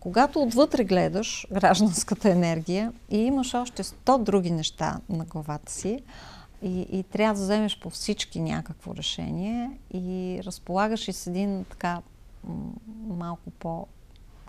Когато 0.00 0.42
отвътре 0.42 0.84
гледаш 0.84 1.46
гражданската 1.52 2.30
енергия 2.30 2.92
и 3.10 3.18
имаш 3.18 3.54
още 3.54 3.82
100 3.82 4.22
други 4.22 4.50
неща 4.50 5.00
на 5.08 5.24
главата 5.24 5.72
си 5.72 6.00
и, 6.62 6.80
и 6.80 7.02
трябва 7.02 7.34
да 7.34 7.40
вземеш 7.40 7.80
по 7.80 7.90
всички 7.90 8.40
някакво 8.40 8.94
решение 8.94 9.70
и 9.94 10.40
разполагаш 10.44 11.08
и 11.08 11.12
с 11.12 11.26
един 11.26 11.64
така 11.64 12.02
малко 13.08 13.50
по 13.50 13.86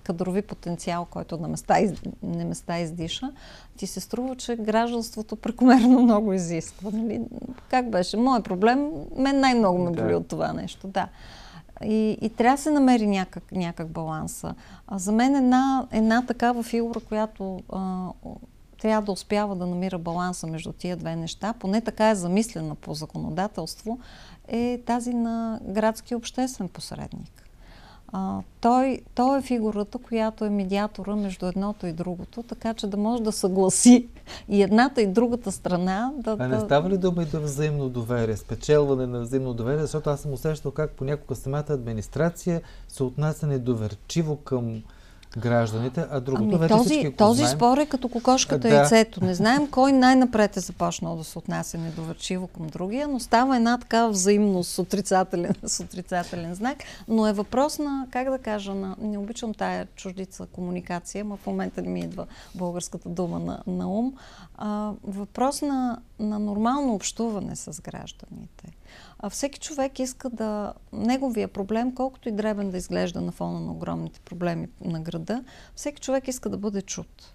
кадрови 0.04 0.42
потенциал, 0.42 1.06
който 1.06 1.38
на 1.38 1.48
места, 1.48 1.80
из, 1.80 1.94
на 2.24 2.46
места 2.46 2.80
издиша, 2.80 3.32
ти 3.78 3.88
се 3.88 4.00
струва, 4.00 4.36
че 4.36 4.56
гражданството 4.56 5.36
прекомерно 5.36 6.02
много 6.02 6.34
изисква. 6.34 6.90
Нали? 6.94 7.22
Как 7.70 7.90
беше? 7.90 8.18
Моят 8.18 8.44
проблем, 8.44 8.92
мен 9.16 9.40
най-много 9.40 9.84
ме 9.84 9.92
боли 9.92 10.12
да. 10.12 10.18
от 10.18 10.28
това 10.28 10.54
нещо. 10.54 10.88
Да. 10.88 11.08
И, 11.84 12.18
и 12.22 12.30
трябва 12.30 12.56
да 12.56 12.62
се 12.62 12.72
намери 12.72 13.08
някак, 13.08 13.52
някак 13.52 13.90
баланса. 13.90 14.56
А 14.88 14.98
за 14.98 15.12
мен 15.12 15.36
една, 15.36 15.88
една 15.92 16.26
такава 16.26 16.64
фигура, 16.64 17.00
която 17.00 17.60
а, 17.74 18.08
трябва 18.82 19.06
да 19.06 19.12
успява 19.12 19.56
да 19.56 19.66
намира 19.66 19.98
баланса 19.98 20.48
между 20.48 20.74
тия 20.74 20.98
две 20.98 21.16
неща, 21.16 21.54
поне 21.54 21.82
така 21.82 22.10
е 22.10 22.16
замислена 22.16 22.76
по 22.76 22.94
законодателство, 22.94 24.00
е 24.48 24.82
тази 24.86 25.14
на 25.14 25.60
градски 25.64 26.16
обществен 26.16 26.70
посредник. 26.70 27.49
А, 28.12 28.40
той, 28.62 29.02
той 29.16 29.40
е 29.40 29.42
фигурата, 29.42 29.98
която 29.98 30.46
е 30.46 30.50
медиатора 30.50 31.16
между 31.16 31.46
едното 31.46 31.88
и 31.88 31.92
другото, 31.92 32.44
така 32.44 32.74
че 32.74 32.88
да 32.88 32.98
може 32.98 33.24
да 33.24 33.32
съгласи 33.32 34.08
и 34.50 34.62
едната 34.62 35.02
и 35.02 35.08
другата 35.08 35.52
страна 35.52 36.12
да... 36.18 36.36
А 36.40 36.48
не 36.48 36.60
става 36.60 36.90
ли 36.90 36.98
дума 36.98 37.24
и 37.24 37.26
да 37.26 37.40
взаимно 37.40 37.90
доверие, 37.90 38.38
спечелване 38.38 39.08
на 39.08 39.20
взаимно 39.20 39.54
доверие, 39.54 39.82
защото 39.82 40.10
аз 40.10 40.20
съм 40.20 40.34
усещал 40.34 40.72
как 40.72 40.92
понякога 40.92 41.36
самата 41.36 41.66
администрация 41.70 42.62
се 42.88 43.04
отнася 43.04 43.48
недоверчиво 43.48 44.36
към 44.36 44.84
гражданите, 45.38 46.06
а 46.12 46.20
другото 46.20 46.44
ами, 46.44 46.58
вече 46.58 46.74
този, 46.74 46.90
всички 46.90 47.16
този 47.16 47.42
знаем. 47.42 47.58
спор 47.58 47.78
е 47.78 47.86
като 47.86 48.10
кокошката 48.10 48.68
да. 48.68 48.70
и 48.70 48.72
яйцето. 48.72 49.24
Не 49.24 49.34
знаем 49.34 49.68
кой 49.68 49.92
най-напред 49.92 50.58
е 50.58 50.60
започнал 50.60 51.16
да 51.16 51.24
се 51.24 51.38
отнася 51.38 51.78
недоверчиво 51.78 52.48
към 52.48 52.68
другия, 52.68 53.08
но 53.08 53.20
става 53.20 53.56
една 53.56 53.78
такава 53.78 54.10
взаимност 54.10 54.72
с 54.72 54.80
отрицателен, 54.80 55.54
с 55.64 55.84
отрицателен 55.84 56.56
знак. 56.56 56.78
Но 57.08 57.28
е 57.28 57.34
въпрос 57.34 57.80
на, 57.80 58.08
как 58.12 58.30
да 58.30 58.40
кажа, 58.40 58.74
на, 58.74 58.96
не 59.02 59.18
обичам 59.18 59.54
тая 59.54 59.88
чуждица 59.96 60.46
комуникация, 60.46 61.26
но 61.26 61.38
в 61.38 61.48
момента 61.48 61.82
не 61.82 61.90
ми 61.90 62.00
идва 62.00 62.26
българската 62.56 63.10
дума 63.10 63.40
на, 63.40 63.60
на 63.68 63.90
ум. 63.90 64.14
А, 64.58 64.92
въпрос 65.04 65.62
на, 65.62 66.00
на 66.20 66.40
нормално 66.40 66.94
общуване 66.94 67.56
с 67.56 67.82
гражданите. 67.82 68.79
А 69.20 69.30
всеки 69.30 69.60
човек 69.60 70.00
иска 70.00 70.30
да... 70.30 70.74
Неговия 70.94 71.48
проблем, 71.48 71.96
колкото 71.96 72.30
и 72.30 72.32
дребен 72.32 72.72
да 72.72 72.78
изглежда 72.78 73.22
на 73.22 73.32
фона 73.32 73.60
на 73.60 73.72
огромните 73.72 74.20
проблеми 74.20 74.68
на 74.82 75.00
града, 75.00 75.44
всеки 75.76 76.02
човек 76.02 76.28
иска 76.28 76.50
да 76.50 76.58
бъде 76.58 76.82
чут 76.82 77.34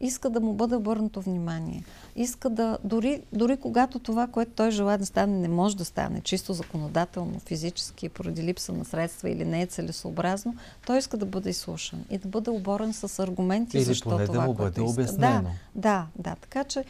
иска 0.00 0.30
да 0.30 0.40
му 0.40 0.54
бъде 0.54 0.76
обърнато 0.76 1.20
внимание. 1.20 1.84
Иска 2.16 2.50
да, 2.50 2.78
дори, 2.84 3.22
дори 3.32 3.56
когато 3.56 3.98
това, 3.98 4.26
което 4.26 4.50
той 4.50 4.70
желая 4.70 4.98
да 4.98 5.06
стане, 5.06 5.38
не 5.38 5.48
може 5.48 5.76
да 5.76 5.84
стане, 5.84 6.20
чисто 6.20 6.52
законодателно, 6.52 7.40
физически, 7.40 8.08
поради 8.08 8.42
липса 8.42 8.72
на 8.72 8.84
средства 8.84 9.30
или 9.30 9.44
не 9.44 9.62
е 9.62 9.66
целесообразно, 9.66 10.54
той 10.86 10.98
иска 10.98 11.16
да 11.16 11.26
бъде 11.26 11.50
изслушан 11.50 12.04
и 12.10 12.18
да 12.18 12.28
бъде 12.28 12.50
оборен 12.50 12.92
с 12.92 13.18
аргументи, 13.18 13.76
или 13.76 13.84
защо 13.84 14.10
това, 14.10 14.26
да 14.26 14.40
му 14.40 14.54
бъде 14.54 14.80
обяснено. 14.80 15.50
Да, 15.74 16.06
да, 16.16 16.30
да. 16.30 16.36
Така 16.40 16.64
че 16.64 16.84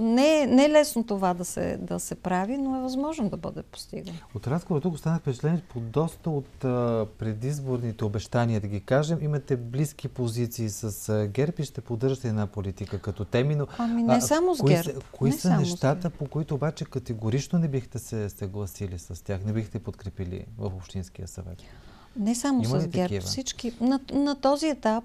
не, 0.00 0.42
е, 0.42 0.46
не 0.46 0.64
е 0.64 0.70
лесно 0.70 1.04
това 1.04 1.34
да 1.34 1.44
се, 1.44 1.76
да 1.80 2.00
се 2.00 2.14
прави, 2.14 2.58
но 2.58 2.76
е 2.76 2.80
възможно 2.80 3.30
да 3.30 3.36
бъде 3.36 3.62
постигнато. 3.62 4.26
От 4.34 4.46
разговора 4.46 4.80
тук 4.80 4.94
останах 4.94 5.20
впечатление 5.20 5.62
по 5.68 5.80
доста 5.80 6.30
от 6.30 6.64
а, 6.64 7.06
предизборните 7.18 8.04
обещания, 8.04 8.60
да 8.60 8.68
ги 8.68 8.80
кажем. 8.80 9.18
Имате 9.22 9.56
близки 9.56 10.08
позиции 10.08 10.68
с 10.68 11.08
а, 11.08 11.26
ГЕРБ 11.26 11.52
и 11.58 11.64
ще 11.64 11.80
поддържате 11.80 12.28
една 12.28 12.46
политика 12.46 12.98
като 12.98 13.24
теми, 13.24 13.54
но... 13.54 13.66
Ами 13.78 14.02
не 14.02 14.14
а, 14.14 14.20
само 14.20 14.54
с 14.54 14.62
ГЕРБ. 14.62 14.92
Кои, 14.92 15.02
кои 15.12 15.30
не 15.30 15.36
са 15.36 15.56
нещата, 15.56 16.10
по 16.10 16.26
които 16.26 16.54
обаче 16.54 16.84
категорично 16.84 17.58
не 17.58 17.68
бихте 17.68 17.98
се 17.98 18.28
съгласили 18.28 18.98
с 18.98 19.24
тях, 19.24 19.44
не 19.44 19.52
бихте 19.52 19.78
подкрепили 19.78 20.44
в 20.58 20.66
Общинския 20.66 21.28
съвет? 21.28 21.62
Не 22.18 22.34
само 22.34 22.62
Има 22.62 22.80
с 22.80 22.86
ГЕРБ, 22.86 23.08
такива? 23.08 23.26
всички. 23.26 23.72
На, 23.80 24.00
на 24.12 24.34
този 24.34 24.68
етап, 24.68 25.04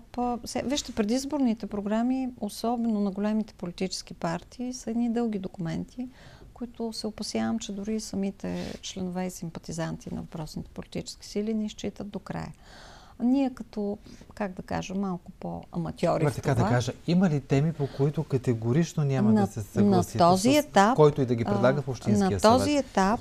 вижте, 0.64 0.91
предизборните 0.91 1.68
програми, 1.68 2.30
особено 2.41 2.99
на 2.99 3.12
големите 3.12 3.53
политически 3.53 4.14
партии, 4.14 4.74
са 4.74 4.91
едни 4.91 5.09
дълги 5.09 5.39
документи, 5.39 6.09
които 6.53 6.93
се 6.93 7.07
опасявам, 7.07 7.59
че 7.59 7.72
дори 7.72 7.99
самите 7.99 8.80
членове 8.82 9.26
и 9.26 9.32
симпатизанти 9.32 10.14
на 10.14 10.22
въпросните 10.22 10.70
политически 10.74 11.28
сили 11.28 11.53
не 11.53 11.66
изчитат 11.66 12.09
до 12.09 12.20
края. 12.20 12.53
Ние 13.24 13.49
като, 13.49 13.97
как 14.34 14.53
да 14.53 14.62
кажа, 14.62 14.95
малко 14.95 15.32
по-аматьори 15.39 16.26
в 16.26 16.36
така 16.36 16.55
това, 16.55 16.64
да 16.64 16.76
кажа, 16.76 16.91
има 17.07 17.30
ли 17.30 17.41
теми, 17.41 17.74
по 17.74 17.88
които 17.97 18.24
категорично 18.24 19.03
няма 19.03 19.32
на, 19.32 19.41
да 19.41 19.47
се 19.47 19.62
съгласите 19.62 20.18
на 20.18 20.30
този 20.30 20.53
с 20.53 20.57
етап, 20.57 20.95
който 20.95 21.22
и 21.22 21.26
да 21.26 21.36
ги 21.36 21.45
предлага 21.45 21.82
в 21.82 21.88
Общинския 21.88 22.30
На 22.32 22.39
този 22.39 22.72
съвет? 22.72 22.86
етап 22.86 23.20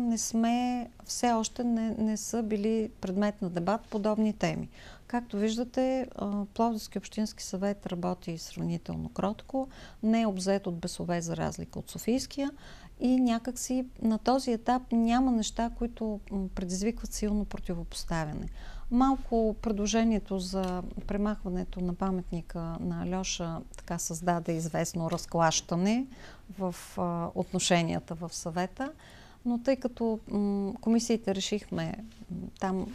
не 0.00 0.18
сме, 0.18 0.88
все 1.04 1.32
още 1.32 1.64
не, 1.64 1.94
не 1.98 2.16
са 2.16 2.42
били 2.42 2.90
предмет 3.00 3.42
на 3.42 3.50
дебат 3.50 3.80
подобни 3.90 4.32
теми. 4.32 4.68
Както 5.06 5.36
виждате, 5.36 6.08
Пловдивски 6.54 6.98
общински 6.98 7.42
съвет 7.42 7.86
работи 7.86 8.38
сравнително 8.38 9.08
кротко, 9.08 9.68
не 10.02 10.22
е 10.22 10.26
обзет 10.26 10.66
от 10.66 10.78
бесове 10.78 11.20
за 11.20 11.36
разлика 11.36 11.78
от 11.78 11.90
Софийския 11.90 12.50
и 13.00 13.20
някакси 13.20 13.84
на 14.02 14.18
този 14.18 14.52
етап 14.52 14.82
няма 14.92 15.32
неща, 15.32 15.70
които 15.78 16.20
предизвикват 16.54 17.12
силно 17.12 17.44
противопоставяне. 17.44 18.48
Малко 18.90 19.56
предложението 19.62 20.38
за 20.38 20.82
премахването 21.06 21.80
на 21.80 21.94
паметника 21.94 22.58
на 22.80 23.02
Алеша 23.02 23.60
така 23.76 23.98
създаде 23.98 24.52
известно 24.52 25.10
разклащане 25.10 26.06
в 26.58 26.74
отношенията 27.34 28.14
в 28.14 28.30
съвета. 28.32 28.92
Но 29.44 29.62
тъй 29.62 29.76
като 29.76 30.18
м- 30.28 30.72
комисиите 30.80 31.34
решихме, 31.34 31.94
там 32.60 32.86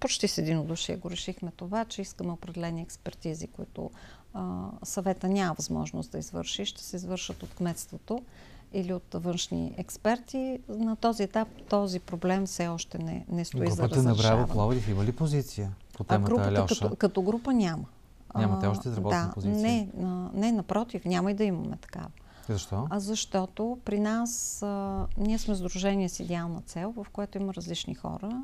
почти 0.00 0.28
с 0.28 0.38
единодушие 0.38 0.96
го 0.96 1.10
решихме 1.10 1.50
това, 1.56 1.84
че 1.84 2.02
искаме 2.02 2.32
определени 2.32 2.82
експертизи, 2.82 3.46
които 3.46 3.90
а, 4.34 4.66
съвета 4.82 5.28
няма 5.28 5.54
възможност 5.54 6.10
да 6.10 6.18
извърши, 6.18 6.64
ще 6.64 6.82
се 6.82 6.96
извършат 6.96 7.42
от 7.42 7.54
кметството 7.54 8.22
или 8.72 8.92
от 8.92 9.14
външни 9.14 9.74
експерти. 9.76 10.58
На 10.68 10.96
този 10.96 11.22
етап 11.22 11.48
този 11.68 12.00
проблем 12.00 12.46
все 12.46 12.68
още 12.68 12.98
не, 12.98 13.24
не 13.28 13.44
стои 13.44 13.60
групата 13.60 13.76
за 13.76 13.82
разрешаване. 13.82 14.14
Групата 14.14 14.28
на 14.28 14.36
Браво 14.36 14.52
Пловдив 14.52 14.88
има 14.88 15.04
ли 15.04 15.12
позиция 15.12 15.70
по 15.94 16.04
темата 16.04 16.32
а 16.32 16.34
групата 16.34 16.60
Алеша? 16.60 16.84
Като, 16.84 16.96
като 16.96 17.22
група 17.22 17.52
няма. 17.52 17.84
Нямате 18.36 18.66
още 18.66 18.88
изработена 18.88 19.26
да, 19.26 19.32
позиция? 19.32 19.62
Не, 19.62 19.88
не, 20.34 20.52
напротив, 20.52 21.04
няма 21.04 21.30
и 21.30 21.34
да 21.34 21.44
имаме 21.44 21.76
такава. 21.76 22.08
Защо? 22.52 22.86
А 22.90 23.00
защото 23.00 23.78
при 23.84 24.00
нас 24.00 24.62
а, 24.62 25.06
ние 25.18 25.38
сме 25.38 25.54
сдружение 25.54 26.08
с 26.08 26.20
идеална 26.20 26.60
цел, 26.60 26.92
в 26.96 27.06
което 27.12 27.38
има 27.38 27.54
различни 27.54 27.94
хора, 27.94 28.42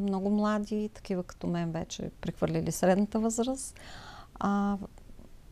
много 0.00 0.30
млади, 0.30 0.90
такива 0.94 1.22
като 1.22 1.46
мен 1.46 1.72
вече 1.72 2.10
прехвърлили 2.20 2.72
средната 2.72 3.18
възраст. 3.18 3.80
А, 4.34 4.76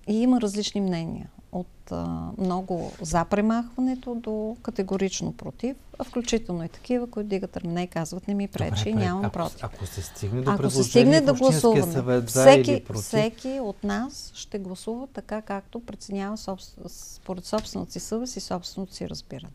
и 0.09 0.23
има 0.23 0.41
различни 0.41 0.81
мнения 0.81 1.31
от 1.55 1.93
а, 1.93 2.31
много 2.39 2.93
за 3.01 3.25
премахването 3.25 4.15
до 4.15 4.57
категорично 4.63 5.33
против, 5.33 5.77
а 5.99 6.05
включително 6.05 6.65
и 6.65 6.69
такива, 6.69 7.07
които 7.07 7.29
дигат 7.29 7.57
рамене 7.57 7.83
и 7.83 7.87
казват 7.87 8.29
не 8.29 8.35
ми 8.35 8.49
пречи, 8.49 8.91
Добре, 8.91 9.05
нямам 9.05 9.25
ако, 9.25 9.33
против. 9.33 9.65
Ако 9.65 9.87
се 9.87 10.03
стигне 10.03 10.43
до 10.43 10.51
ако 10.51 10.71
се 10.71 10.85
стигне 10.85 11.21
до 11.21 11.35
гласуване, 11.35 11.93
съвет, 11.93 12.31
за 12.31 12.41
всеки, 12.41 12.73
или 12.73 12.85
против... 12.85 13.05
всеки 13.05 13.61
от 13.61 13.85
нас 13.85 14.33
ще 14.35 14.59
гласува 14.59 15.07
така, 15.07 15.43
както 15.43 15.81
преценява 15.81 16.37
собствен, 16.37 16.85
според 16.89 17.45
собствената 17.45 17.93
си 17.93 18.01
съвест 18.01 18.37
и 18.37 18.41
собственото 18.41 18.95
си 18.95 19.09
разбиране. 19.09 19.53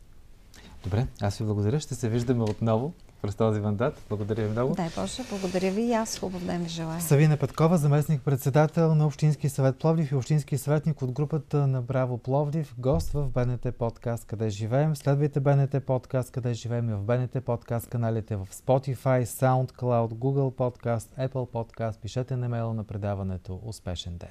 Добре, 0.84 1.08
аз 1.22 1.38
ви 1.38 1.45
благодаря. 1.45 1.80
Ще 1.80 1.95
се 1.95 2.10
виждаме 2.10 2.43
отново 2.43 2.93
през 3.22 3.36
този 3.36 3.62
мандат. 3.62 4.02
Благодаря 4.10 4.44
ви 4.44 4.50
много. 4.50 4.76
Дай 4.76 4.90
Боже, 4.96 5.24
благодаря 5.30 5.72
ви 5.72 5.82
и 5.82 5.94
аз 5.94 6.20
хубав 6.20 6.46
ден 6.46 6.64
ви 6.64 6.70
желая. 6.70 7.02
Савина 7.02 7.38
Петкова, 7.38 7.78
заместник 7.78 8.22
председател 8.22 8.96
на 8.96 9.06
Общински 9.06 9.50
съвет 9.50 9.80
Пловдив 9.80 10.12
и 10.12 10.16
Общински 10.16 10.58
съветник 10.58 11.02
от 11.02 11.12
групата 11.12 11.68
на 11.68 11.82
Браво 11.82 12.18
Пловдив, 12.18 12.76
гост 12.78 13.12
в 13.12 13.30
БНТ 13.30 13.76
подкаст 13.80 14.26
Къде 14.26 14.50
живеем. 14.50 14.96
Следвайте 14.96 15.40
БНТ 15.40 15.86
подкаст 15.86 16.32
Къде 16.32 16.54
живеем 16.54 16.90
и 16.90 16.94
в 16.94 17.04
БНТ 17.04 17.46
подкаст 17.46 17.88
каналите 17.88 18.36
в 18.36 18.48
Spotify, 18.52 19.24
SoundCloud, 19.24 20.14
Google 20.14 20.56
Podcast, 20.56 21.30
Apple 21.30 21.52
Podcast. 21.52 22.00
Пишете 22.00 22.36
на 22.36 22.50
мейла 22.50 22.74
на 22.74 22.84
предаването. 22.84 23.60
Успешен 23.66 24.18
ден! 24.18 24.30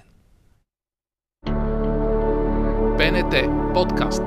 БНТ 2.99 3.35
подкаст 3.75 4.23